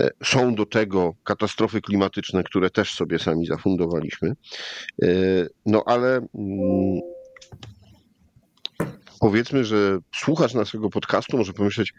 E, 0.00 0.10
są 0.24 0.54
do 0.54 0.66
tego 0.66 1.14
katastrofy 1.24 1.80
klimatyczne, 1.80 2.44
które 2.44 2.70
też 2.70 2.94
sobie 2.94 3.18
sami 3.18 3.46
zafundowaliśmy. 3.46 4.32
E, 5.02 5.06
no 5.66 5.82
ale 5.86 6.16
mm, 6.16 7.00
powiedzmy, 9.20 9.64
że 9.64 9.98
słuchacz 10.14 10.54
naszego 10.54 10.90
podcastu 10.90 11.38
może 11.38 11.52
pomyśleć, 11.52 11.94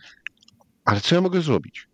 ale 0.85 1.01
co 1.01 1.15
ja 1.15 1.21
mogę 1.21 1.41
zrobić? 1.41 1.88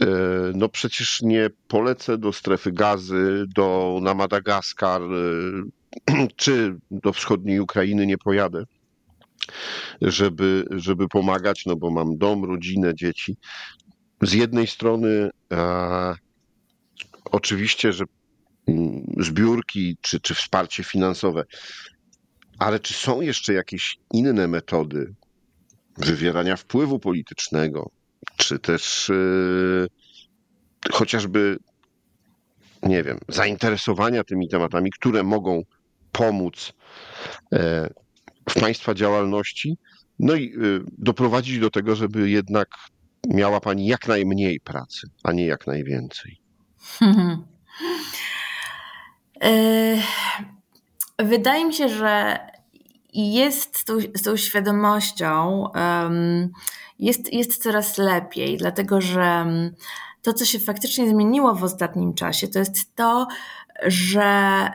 E, 0.00 0.06
no 0.54 0.68
przecież 0.68 1.22
nie 1.22 1.50
polecę 1.68 2.18
do 2.18 2.32
strefy 2.32 2.72
gazy, 2.72 3.44
do, 3.54 3.98
na 4.02 4.14
Madagaskar 4.14 5.02
e, 5.02 6.28
czy 6.36 6.76
do 6.90 7.12
wschodniej 7.12 7.60
Ukrainy 7.60 8.06
nie 8.06 8.18
pojadę, 8.18 8.64
żeby, 10.02 10.64
żeby 10.70 11.08
pomagać, 11.08 11.66
no 11.66 11.76
bo 11.76 11.90
mam 11.90 12.18
dom, 12.18 12.44
rodzinę, 12.44 12.94
dzieci. 12.94 13.36
Z 14.22 14.32
jednej 14.32 14.66
strony 14.66 15.30
e, 15.52 16.14
oczywiście, 17.24 17.92
że 17.92 18.04
mm, 18.66 19.06
zbiórki 19.18 19.96
czy, 20.00 20.20
czy 20.20 20.34
wsparcie 20.34 20.84
finansowe, 20.84 21.44
ale 22.58 22.80
czy 22.80 22.94
są 22.94 23.20
jeszcze 23.20 23.52
jakieś 23.52 23.96
inne 24.12 24.48
metody 24.48 25.14
wywierania 25.98 26.56
wpływu 26.56 26.98
politycznego, 26.98 27.90
czy 28.36 28.58
też 28.58 29.08
yy, 29.08 29.88
chociażby, 30.92 31.58
nie 32.82 33.02
wiem, 33.02 33.18
zainteresowania 33.28 34.24
tymi 34.24 34.48
tematami, 34.48 34.90
które 34.90 35.22
mogą 35.22 35.62
pomóc 36.12 36.72
yy, 37.52 37.58
w 38.50 38.60
Państwa 38.60 38.94
działalności, 38.94 39.78
no 40.18 40.34
i 40.34 40.50
yy, 40.50 40.84
doprowadzić 40.98 41.58
do 41.58 41.70
tego, 41.70 41.96
żeby 41.96 42.30
jednak 42.30 42.68
miała 43.28 43.60
Pani 43.60 43.86
jak 43.86 44.08
najmniej 44.08 44.60
pracy, 44.60 45.06
a 45.24 45.32
nie 45.32 45.46
jak 45.46 45.66
najwięcej. 45.66 46.40
Hmm. 46.78 47.44
Wydaje 51.18 51.64
mi 51.64 51.74
się, 51.74 51.88
że 51.88 52.38
jest 53.14 53.76
z 53.76 53.84
tą, 53.84 53.98
z 54.14 54.22
tą 54.22 54.36
świadomością 54.36 55.64
um, 55.74 56.50
jest, 56.98 57.32
jest 57.32 57.62
coraz 57.62 57.98
lepiej, 57.98 58.56
dlatego 58.56 59.00
że 59.00 59.46
to, 60.22 60.32
co 60.32 60.44
się 60.44 60.58
faktycznie 60.58 61.08
zmieniło 61.08 61.54
w 61.54 61.64
ostatnim 61.64 62.14
czasie, 62.14 62.48
to 62.48 62.58
jest 62.58 62.94
to, 62.94 63.26
że 63.86 64.68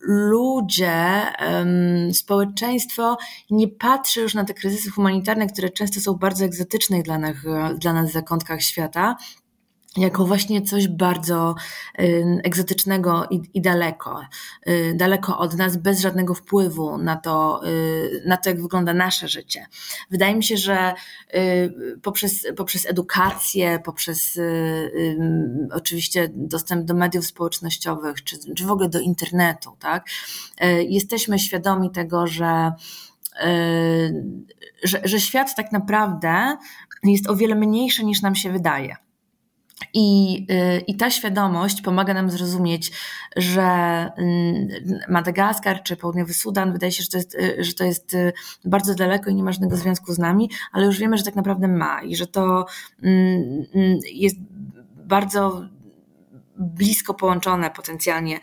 ludzie, 0.00 1.22
społeczeństwo 2.12 3.16
nie 3.50 3.68
patrzy 3.68 4.20
już 4.20 4.34
na 4.34 4.44
te 4.44 4.54
kryzysy 4.54 4.90
humanitarne, 4.90 5.46
które 5.46 5.70
często 5.70 6.00
są 6.00 6.14
bardzo 6.14 6.44
egzotyczne 6.44 7.02
dla 7.02 7.18
nas, 7.18 7.36
dla 7.78 7.92
nas 7.92 8.10
w 8.10 8.12
zakątkach 8.12 8.62
świata, 8.62 9.16
jako 9.98 10.24
właśnie 10.24 10.62
coś 10.62 10.88
bardzo 10.88 11.54
y, 12.00 12.40
egzotycznego 12.44 13.26
i, 13.30 13.40
i, 13.54 13.60
daleko, 13.60 14.20
y, 14.68 14.94
daleko 14.96 15.38
od 15.38 15.54
nas, 15.54 15.76
bez 15.76 16.00
żadnego 16.00 16.34
wpływu 16.34 16.98
na 16.98 17.16
to, 17.16 17.60
y, 17.66 18.22
na 18.26 18.36
to, 18.36 18.50
jak 18.50 18.62
wygląda 18.62 18.94
nasze 18.94 19.28
życie. 19.28 19.66
Wydaje 20.10 20.34
mi 20.34 20.44
się, 20.44 20.56
że 20.56 20.94
poprzez, 22.02 22.46
poprzez 22.56 22.86
edukację, 22.86 23.78
poprzez 23.84 24.40
oczywiście 25.72 26.28
dostęp 26.34 26.84
do 26.84 26.94
mediów 26.94 27.26
społecznościowych, 27.26 28.24
czy, 28.24 28.54
czy 28.54 28.66
w 28.66 28.70
ogóle 28.70 28.88
do 28.88 29.00
internetu, 29.00 29.76
tak, 29.78 30.06
jesteśmy 30.88 31.38
świadomi 31.38 31.90
tego, 31.90 32.26
że 32.26 32.72
że, 34.82 35.00
że 35.04 35.20
świat 35.20 35.54
tak 35.56 35.72
naprawdę 35.72 36.56
jest 37.04 37.30
o 37.30 37.36
wiele 37.36 37.54
mniejszy 37.54 38.04
niż 38.04 38.22
nam 38.22 38.34
się 38.34 38.52
wydaje. 38.52 38.96
I, 39.94 40.46
y, 40.50 40.84
I 40.86 40.96
ta 40.96 41.10
świadomość 41.10 41.82
pomaga 41.82 42.14
nam 42.14 42.30
zrozumieć, 42.30 42.92
że 43.36 43.62
mm, 44.16 44.68
Madagaskar 45.08 45.82
czy 45.82 45.96
Południowy 45.96 46.34
Sudan 46.34 46.72
wydaje 46.72 46.92
się, 46.92 47.02
że 47.02 47.08
to, 47.08 47.16
jest, 47.16 47.34
y, 47.34 47.64
że 47.64 47.74
to 47.74 47.84
jest 47.84 48.14
y, 48.14 48.32
bardzo 48.64 48.94
daleko 48.94 49.30
i 49.30 49.34
nie 49.34 49.42
ma 49.42 49.52
żadnego 49.52 49.76
związku 49.76 50.12
z 50.12 50.18
nami, 50.18 50.50
ale 50.72 50.86
już 50.86 50.98
wiemy, 50.98 51.18
że 51.18 51.24
tak 51.24 51.36
naprawdę 51.36 51.68
ma 51.68 52.02
i 52.02 52.16
że 52.16 52.26
to 52.26 52.66
mm, 53.02 53.64
mm, 53.74 53.98
jest 54.12 54.36
bardzo 54.96 55.62
blisko 56.56 57.14
połączone 57.14 57.70
potencjalnie 57.70 58.40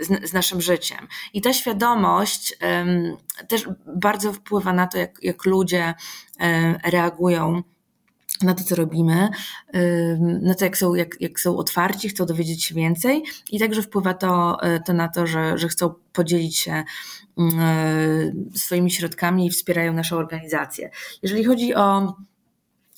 z, 0.00 0.30
z, 0.30 0.32
naszym 0.32 0.60
życiem. 0.60 1.08
I 1.32 1.40
ta 1.40 1.52
świadomość 1.52 2.58
też 3.48 3.68
bardzo 3.96 4.32
wpływa 4.32 4.72
na 4.72 4.86
to, 4.86 4.98
jak, 4.98 5.18
jak 5.22 5.44
ludzie 5.44 5.94
reagują 6.84 7.62
na 8.42 8.54
to, 8.54 8.64
co 8.64 8.74
robimy, 8.74 9.28
na 10.42 10.54
to, 10.54 10.64
jak 10.64 10.78
są, 10.78 10.94
jak, 10.94 11.20
jak 11.20 11.40
są 11.40 11.56
otwarci, 11.56 12.08
chcą 12.08 12.26
dowiedzieć 12.26 12.64
się 12.64 12.74
więcej 12.74 13.22
i 13.50 13.58
także 13.58 13.82
wpływa 13.82 14.14
to, 14.14 14.62
e, 14.62 14.80
to 14.80 14.92
na 14.92 15.08
to, 15.08 15.26
że, 15.26 15.58
że 15.58 15.68
chcą 15.68 15.94
podzielić 16.12 16.58
się 16.58 16.84
mm, 17.38 17.60
e, 17.60 18.58
swoimi 18.58 18.90
środkami 18.90 19.46
i 19.46 19.50
wspierają 19.50 19.92
naszą 19.92 20.16
organizację. 20.16 20.90
Jeżeli 21.22 21.44
chodzi 21.44 21.74
o, 21.74 22.16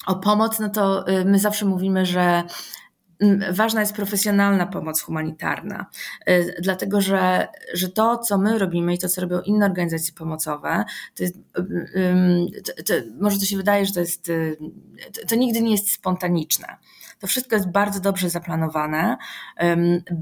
o 0.06 0.14
pomoc, 0.14 0.58
no 0.58 0.68
to 0.68 1.06
e, 1.06 1.24
my 1.24 1.38
zawsze 1.38 1.66
mówimy, 1.66 2.06
że 2.06 2.42
ważna 3.50 3.80
jest 3.80 3.92
profesjonalna 3.92 4.66
pomoc 4.66 5.00
humanitarna, 5.00 5.86
y, 6.28 6.54
dlatego 6.60 7.00
że, 7.00 7.48
że 7.74 7.88
to, 7.88 8.18
co 8.18 8.38
my 8.38 8.58
robimy 8.58 8.94
i 8.94 8.98
to, 8.98 9.08
co 9.08 9.20
robią 9.20 9.40
inne 9.40 9.66
organizacje 9.66 10.14
pomocowe, 10.14 10.84
to 11.14 11.22
jest, 11.22 11.34
to, 12.64 12.82
to, 12.82 12.94
może 13.20 13.38
to 13.38 13.44
się 13.44 13.56
wydaje, 13.56 13.86
że 13.86 13.92
to 13.92 14.00
jest, 14.00 14.28
y, 14.28 14.56
to, 15.12 15.26
to 15.28 15.34
nigdy 15.34 15.60
nie 15.62 15.72
jest 15.72 15.90
spontaniczne. 15.90 16.76
To 17.18 17.26
wszystko 17.26 17.56
jest 17.56 17.68
bardzo 17.68 18.00
dobrze 18.00 18.30
zaplanowane, 18.30 19.16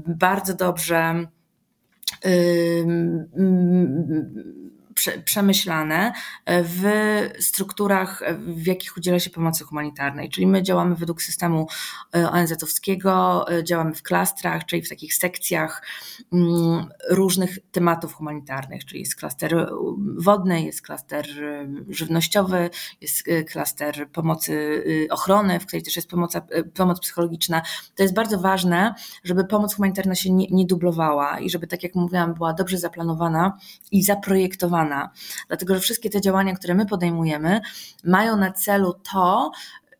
bardzo 0.07 0.53
dobrze 0.53 1.27
przemyślane 5.25 6.13
w 6.47 6.83
strukturach, 7.39 8.23
w 8.39 8.67
jakich 8.67 8.97
udziela 8.97 9.19
się 9.19 9.29
pomocy 9.29 9.63
humanitarnej. 9.63 10.29
Czyli 10.29 10.47
my 10.47 10.63
działamy 10.63 10.95
według 10.95 11.21
systemu 11.21 11.67
e, 12.15 12.31
ONZ-owskiego, 12.31 13.45
e, 13.51 13.63
działamy 13.63 13.93
w 13.95 14.03
klastrach, 14.03 14.65
czyli 14.65 14.81
w 14.81 14.89
takich 14.89 15.13
sekcjach 15.15 15.83
mm, 16.33 16.85
różnych 17.09 17.57
tematów 17.71 18.13
humanitarnych, 18.13 18.85
czyli 18.85 18.99
jest 18.99 19.15
klaster 19.15 19.69
wodny, 20.17 20.63
jest 20.63 20.81
klaster 20.81 21.43
e, 21.43 21.67
żywnościowy, 21.89 22.69
jest 23.01 23.23
klaster 23.51 24.09
pomocy 24.11 24.83
ochrony, 25.09 25.59
w 25.59 25.65
której 25.65 25.83
też 25.83 25.95
jest 25.95 26.09
pomoc, 26.09 26.33
pomoc 26.73 26.99
psychologiczna. 26.99 27.61
To 27.95 28.03
jest 28.03 28.15
bardzo 28.15 28.37
ważne, 28.39 28.95
żeby 29.23 29.45
pomoc 29.45 29.75
humanitarna 29.75 30.15
się 30.15 30.31
nie, 30.31 30.47
nie 30.47 30.65
dublowała 30.65 31.39
i 31.39 31.49
żeby, 31.49 31.67
tak 31.67 31.83
jak 31.83 31.95
mówiłam, 31.95 32.33
była 32.33 32.53
dobrze 32.53 32.77
zaplanowana 32.77 33.57
i 33.91 34.03
zaprojektowana 34.03 34.82
Dlatego, 35.47 35.73
że 35.73 35.79
wszystkie 35.79 36.09
te 36.09 36.21
działania, 36.21 36.55
które 36.55 36.75
my 36.75 36.85
podejmujemy, 36.85 37.61
mają 38.03 38.37
na 38.37 38.51
celu 38.51 38.93
to, 39.13 39.51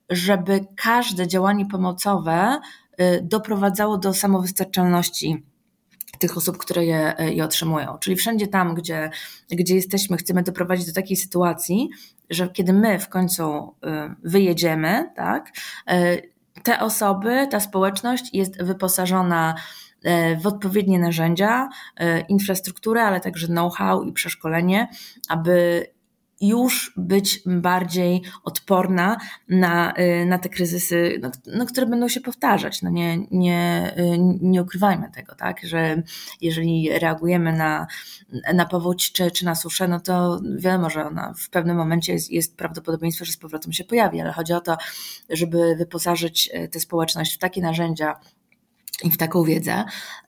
żeby 0.09 0.65
każde 0.75 1.27
działanie 1.27 1.65
pomocowe 1.65 2.59
y, 3.01 3.19
doprowadzało 3.23 3.97
do 3.97 4.13
samowystarczalności 4.13 5.43
tych 6.19 6.37
osób, 6.37 6.57
które 6.57 6.85
je, 6.85 7.15
je 7.19 7.43
otrzymują. 7.43 7.97
Czyli 7.99 8.15
wszędzie 8.15 8.47
tam, 8.47 8.75
gdzie, 8.75 9.09
gdzie 9.51 9.75
jesteśmy, 9.75 10.17
chcemy 10.17 10.43
doprowadzić 10.43 10.85
do 10.85 10.93
takiej 10.93 11.17
sytuacji, 11.17 11.89
że 12.29 12.49
kiedy 12.49 12.73
my 12.73 12.99
w 12.99 13.09
końcu 13.09 13.43
y, 13.43 13.89
wyjedziemy, 14.23 15.11
tak, 15.15 15.51
y, 15.91 16.33
te 16.63 16.79
osoby, 16.79 17.47
ta 17.51 17.59
społeczność 17.59 18.29
jest 18.33 18.63
wyposażona 18.63 19.55
w 20.41 20.47
odpowiednie 20.47 20.99
narzędzia, 20.99 21.69
e, 21.97 22.21
infrastrukturę, 22.21 23.03
ale 23.03 23.19
także 23.19 23.47
know-how 23.47 24.03
i 24.03 24.13
przeszkolenie, 24.13 24.87
aby 25.29 25.87
już 26.41 26.93
być 26.97 27.41
bardziej 27.45 28.21
odporna 28.43 29.17
na, 29.49 29.93
e, 29.93 30.25
na 30.25 30.37
te 30.37 30.49
kryzysy, 30.49 31.19
no, 31.21 31.31
no, 31.45 31.65
które 31.65 31.87
będą 31.87 32.07
się 32.07 32.21
powtarzać. 32.21 32.81
No 32.81 32.89
nie, 32.89 33.17
nie, 33.31 33.93
nie 34.41 34.61
ukrywajmy 34.61 35.11
tego, 35.11 35.35
tak? 35.35 35.59
że 35.63 36.03
jeżeli 36.41 36.89
reagujemy 36.99 37.53
na, 37.53 37.87
na 38.53 38.65
powódź 38.65 39.11
czy, 39.11 39.31
czy 39.31 39.45
na 39.45 39.55
suszę, 39.55 39.87
no 39.87 39.99
to 39.99 40.41
wiadomo, 40.57 40.89
że 40.89 41.05
ona 41.05 41.33
w 41.37 41.49
pewnym 41.49 41.77
momencie 41.77 42.13
jest, 42.13 42.31
jest 42.31 42.57
prawdopodobieństwo, 42.57 43.25
że 43.25 43.31
z 43.31 43.37
powrotem 43.37 43.73
się 43.73 43.83
pojawi, 43.83 44.21
ale 44.21 44.31
chodzi 44.31 44.53
o 44.53 44.61
to, 44.61 44.77
żeby 45.29 45.75
wyposażyć 45.75 46.51
tę 46.71 46.79
społeczność 46.79 47.35
w 47.35 47.37
takie 47.37 47.61
narzędzia, 47.61 48.19
i 49.03 49.11
w 49.11 49.17
taką 49.17 49.43
wiedzę, 49.43 49.83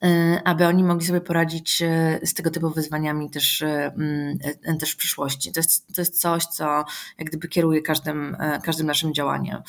y, 0.05 0.07
aby 0.43 0.67
oni 0.67 0.83
mogli 0.83 1.07
sobie 1.07 1.21
poradzić 1.21 1.81
y, 1.81 2.19
z 2.27 2.33
tego 2.33 2.51
typu 2.51 2.69
wyzwaniami 2.69 3.29
też, 3.29 3.61
y, 3.61 3.65
mm, 3.67 4.37
też 4.79 4.91
w 4.91 4.97
przyszłości. 4.97 5.51
To 5.51 5.59
jest, 5.59 5.95
to 5.95 6.01
jest 6.01 6.21
coś, 6.21 6.45
co 6.45 6.85
jak 7.17 7.27
gdyby 7.27 7.47
kieruje 7.47 7.81
każdym, 7.81 8.37
każdym 8.63 8.87
naszym 8.87 9.13
działaniem. 9.13 9.61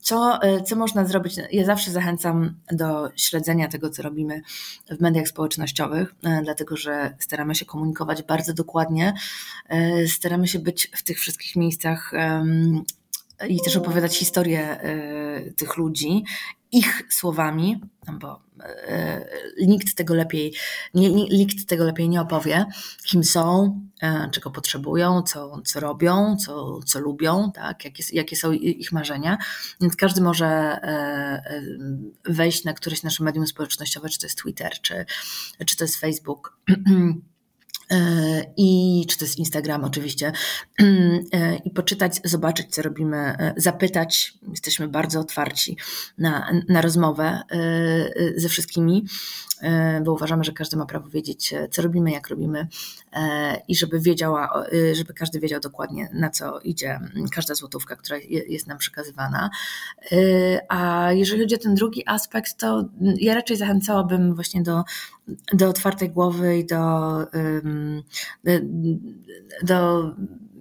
Co, 0.00 0.38
co 0.66 0.76
można 0.76 1.04
zrobić? 1.04 1.34
Ja 1.52 1.64
zawsze 1.64 1.90
zachęcam 1.90 2.54
do 2.72 3.10
śledzenia 3.16 3.68
tego, 3.68 3.90
co 3.90 4.02
robimy 4.02 4.42
w 4.90 5.00
mediach 5.00 5.28
społecznościowych, 5.28 6.14
dlatego 6.42 6.76
że 6.76 7.16
staramy 7.18 7.54
się 7.54 7.64
komunikować 7.64 8.22
bardzo 8.22 8.54
dokładnie, 8.54 9.14
staramy 10.08 10.48
się 10.48 10.58
być 10.58 10.90
w 10.94 11.02
tych 11.02 11.18
wszystkich 11.18 11.56
miejscach 11.56 12.12
i 13.48 13.60
też 13.64 13.76
opowiadać 13.76 14.16
historię 14.16 14.80
tych 15.56 15.76
ludzi 15.76 16.24
ich 16.72 17.02
słowami, 17.10 17.80
no 18.06 18.12
bo 18.18 18.42
e, 18.62 19.26
nikt 19.66 19.94
tego 19.94 20.14
lepiej, 20.14 20.54
nie, 20.94 21.10
nikt 21.12 21.66
tego 21.66 21.84
lepiej 21.84 22.08
nie 22.08 22.20
opowie, 22.20 22.66
kim 23.04 23.24
są, 23.24 23.80
e, 24.02 24.28
czego 24.32 24.50
potrzebują, 24.50 25.22
co, 25.22 25.62
co 25.64 25.80
robią, 25.80 26.36
co, 26.36 26.80
co 26.82 27.00
lubią, 27.00 27.52
tak, 27.52 27.84
jakie, 27.84 28.04
jakie 28.12 28.36
są 28.36 28.52
ich 28.52 28.92
marzenia. 28.92 29.38
Więc 29.80 29.96
każdy 29.96 30.20
może 30.20 30.46
e, 30.46 31.62
wejść 32.24 32.64
na 32.64 32.72
któreś 32.72 33.02
nasze 33.02 33.24
medium 33.24 33.46
społecznościowe, 33.46 34.08
czy 34.08 34.18
to 34.18 34.26
jest 34.26 34.38
Twitter, 34.38 34.72
czy, 34.82 35.06
czy 35.66 35.76
to 35.76 35.84
jest 35.84 35.96
Facebook. 35.96 36.58
i 38.56 39.04
czy 39.08 39.18
to 39.18 39.24
jest 39.24 39.38
Instagram 39.38 39.84
oczywiście, 39.84 40.32
i 41.64 41.70
poczytać, 41.70 42.20
zobaczyć, 42.24 42.74
co 42.74 42.82
robimy, 42.82 43.52
zapytać. 43.56 44.34
Jesteśmy 44.50 44.88
bardzo 44.88 45.20
otwarci 45.20 45.76
na, 46.18 46.52
na 46.68 46.80
rozmowę 46.80 47.42
ze 48.36 48.48
wszystkimi, 48.48 49.06
bo 50.04 50.12
uważamy, 50.12 50.44
że 50.44 50.52
każdy 50.52 50.76
ma 50.76 50.86
prawo 50.86 51.08
wiedzieć, 51.08 51.54
co 51.70 51.82
robimy, 51.82 52.10
jak 52.10 52.28
robimy 52.28 52.68
i 53.68 53.76
żeby 53.76 54.00
wiedziała, 54.00 54.64
żeby 54.92 55.14
każdy 55.14 55.40
wiedział 55.40 55.60
dokładnie, 55.60 56.08
na 56.12 56.30
co 56.30 56.60
idzie 56.60 57.00
każda 57.34 57.54
złotówka, 57.54 57.96
która 57.96 58.18
jest 58.28 58.66
nam 58.66 58.78
przekazywana. 58.78 59.50
A 60.68 61.08
jeżeli 61.12 61.40
chodzi 61.40 61.54
o 61.54 61.58
ten 61.58 61.74
drugi 61.74 62.02
aspekt, 62.06 62.56
to 62.56 62.84
ja 63.00 63.34
raczej 63.34 63.56
zachęcałabym 63.56 64.34
właśnie 64.34 64.62
do 64.62 64.84
do 65.52 65.68
otwartej 65.68 66.10
głowy 66.10 66.58
i 66.58 66.66
do, 66.66 67.26
do 69.62 70.10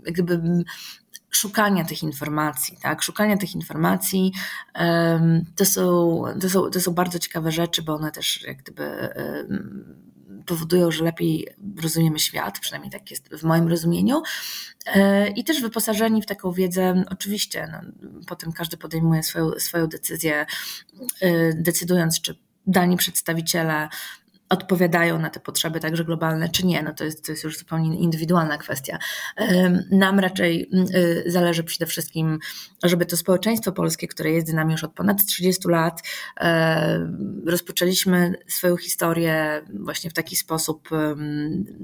gdyby 0.03 0.41
szukania 1.29 1.85
tych 1.85 2.03
informacji, 2.03 2.77
tak? 2.81 3.01
Szukania 3.01 3.37
tych 3.37 3.55
informacji 3.55 4.33
to 5.55 5.65
są, 5.65 6.23
to 6.41 6.49
są, 6.49 6.69
to 6.69 6.81
są 6.81 6.91
bardzo 6.91 7.19
ciekawe 7.19 7.51
rzeczy, 7.51 7.81
bo 7.81 7.95
one 7.95 8.11
też 8.11 8.43
jak 8.47 8.57
gdyby 8.63 9.09
powodują, 10.45 10.91
że 10.91 11.03
lepiej 11.03 11.47
rozumiemy 11.81 12.19
świat, 12.19 12.59
przynajmniej 12.59 12.91
tak 12.91 13.11
jest 13.11 13.29
w 13.29 13.43
moim 13.43 13.67
rozumieniu. 13.67 14.21
I 15.35 15.43
też 15.43 15.61
wyposażeni 15.61 16.21
w 16.21 16.25
taką 16.25 16.51
wiedzę, 16.51 17.03
oczywiście, 17.09 17.67
no, 17.71 17.81
potem 18.27 18.51
każdy 18.51 18.77
podejmuje 18.77 19.23
swoją, 19.23 19.51
swoją 19.59 19.87
decyzję, 19.87 20.45
decydując, 21.55 22.21
czy 22.21 22.39
dani 22.67 22.97
przedstawiciele 22.97 23.89
odpowiadają 24.49 25.19
na 25.19 25.29
te 25.29 25.39
potrzeby 25.39 25.79
także 25.79 26.05
globalne, 26.05 26.49
czy 26.49 26.65
nie, 26.65 26.83
no 26.83 26.93
to 26.93 27.03
jest, 27.03 27.25
to 27.25 27.31
jest 27.31 27.43
już 27.43 27.57
zupełnie 27.57 27.99
indywidualna 27.99 28.57
kwestia. 28.57 28.99
Nam 29.91 30.19
raczej 30.19 30.69
y, 30.95 31.31
zależy 31.31 31.63
przede 31.63 31.85
wszystkim, 31.85 32.39
żeby 32.83 33.05
to 33.05 33.17
społeczeństwo 33.17 33.71
polskie, 33.71 34.07
które 34.07 34.31
jest 34.31 34.47
z 34.47 34.53
nami 34.53 34.71
już 34.71 34.83
od 34.83 34.93
ponad 34.93 35.25
30 35.25 35.67
lat, 35.67 36.01
rozpoczęliśmy 37.45 38.33
swoją 38.47 38.77
historię 38.77 39.61
właśnie 39.73 40.09
w 40.09 40.13
taki 40.13 40.35
sposób, 40.35 40.89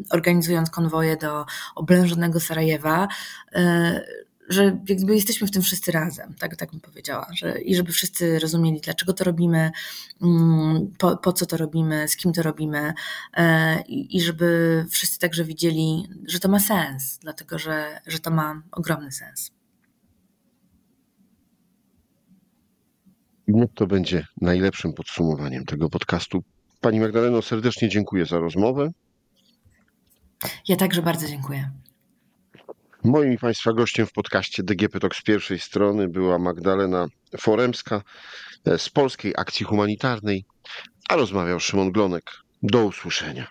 organizując 0.10 0.70
konwoje 0.70 1.18
do 1.18 1.46
oblężonego 1.76 2.40
Sarajewa, 2.40 3.08
że 4.50 4.80
jakby 4.90 5.16
jesteśmy 5.16 5.48
w 5.48 5.52
tym 5.52 5.62
wszyscy 5.62 5.92
razem, 5.92 6.34
tak, 6.34 6.56
tak 6.56 6.72
bym 6.72 6.80
powiedziała, 6.80 7.28
że, 7.34 7.62
i 7.62 7.76
żeby 7.76 7.92
wszyscy 7.92 8.40
rozumieli, 8.40 8.82
dlaczego 8.82 9.14
to 9.14 9.24
robimy, 9.24 9.72
mm, 10.22 10.94
po, 10.98 11.18
po 11.18 11.34
co 11.34 11.46
to 11.46 11.58
robimy, 11.58 12.08
z 12.08 12.16
kim 12.16 12.34
to 12.34 12.44
robimy 12.44 12.94
e, 13.34 13.82
i, 13.82 14.18
i 14.18 14.22
żeby 14.22 14.86
wszyscy 14.92 15.20
także 15.20 15.44
widzieli, 15.44 16.10
że 16.28 16.40
to 16.40 16.50
ma 16.50 16.60
sens, 16.60 17.18
dlatego 17.22 17.60
że, 17.60 18.00
że 18.08 18.20
to 18.20 18.32
ma 18.32 18.62
ogromny 18.72 19.12
sens. 19.12 19.52
Niech 23.48 23.74
to 23.76 23.88
będzie 23.88 24.26
najlepszym 24.42 24.94
podsumowaniem 24.94 25.66
tego 25.66 25.90
podcastu. 25.90 26.44
Pani 26.82 27.00
Magdaleno, 27.00 27.42
serdecznie 27.42 27.90
dziękuję 27.90 28.26
za 28.26 28.40
rozmowę. 28.40 28.92
Ja 30.68 30.76
także 30.76 31.02
bardzo 31.02 31.28
dziękuję. 31.28 31.72
Moim 33.06 33.34
i 33.34 33.38
Państwa 33.38 33.74
gościem 33.74 34.08
w 34.08 34.12
podcaście 34.12 34.64
DGP 34.64 35.00
Talk 35.00 35.16
z 35.16 35.22
pierwszej 35.22 35.60
strony 35.60 36.08
była 36.08 36.40
Magdalena 36.40 37.08
Foremska 37.40 38.02
z 38.78 38.90
Polskiej 38.90 39.34
Akcji 39.38 39.66
Humanitarnej, 39.66 40.46
a 41.10 41.16
rozmawiał 41.16 41.60
Szymon 41.60 41.92
Glonek. 41.92 42.32
Do 42.64 42.86
usłyszenia. 42.86 43.48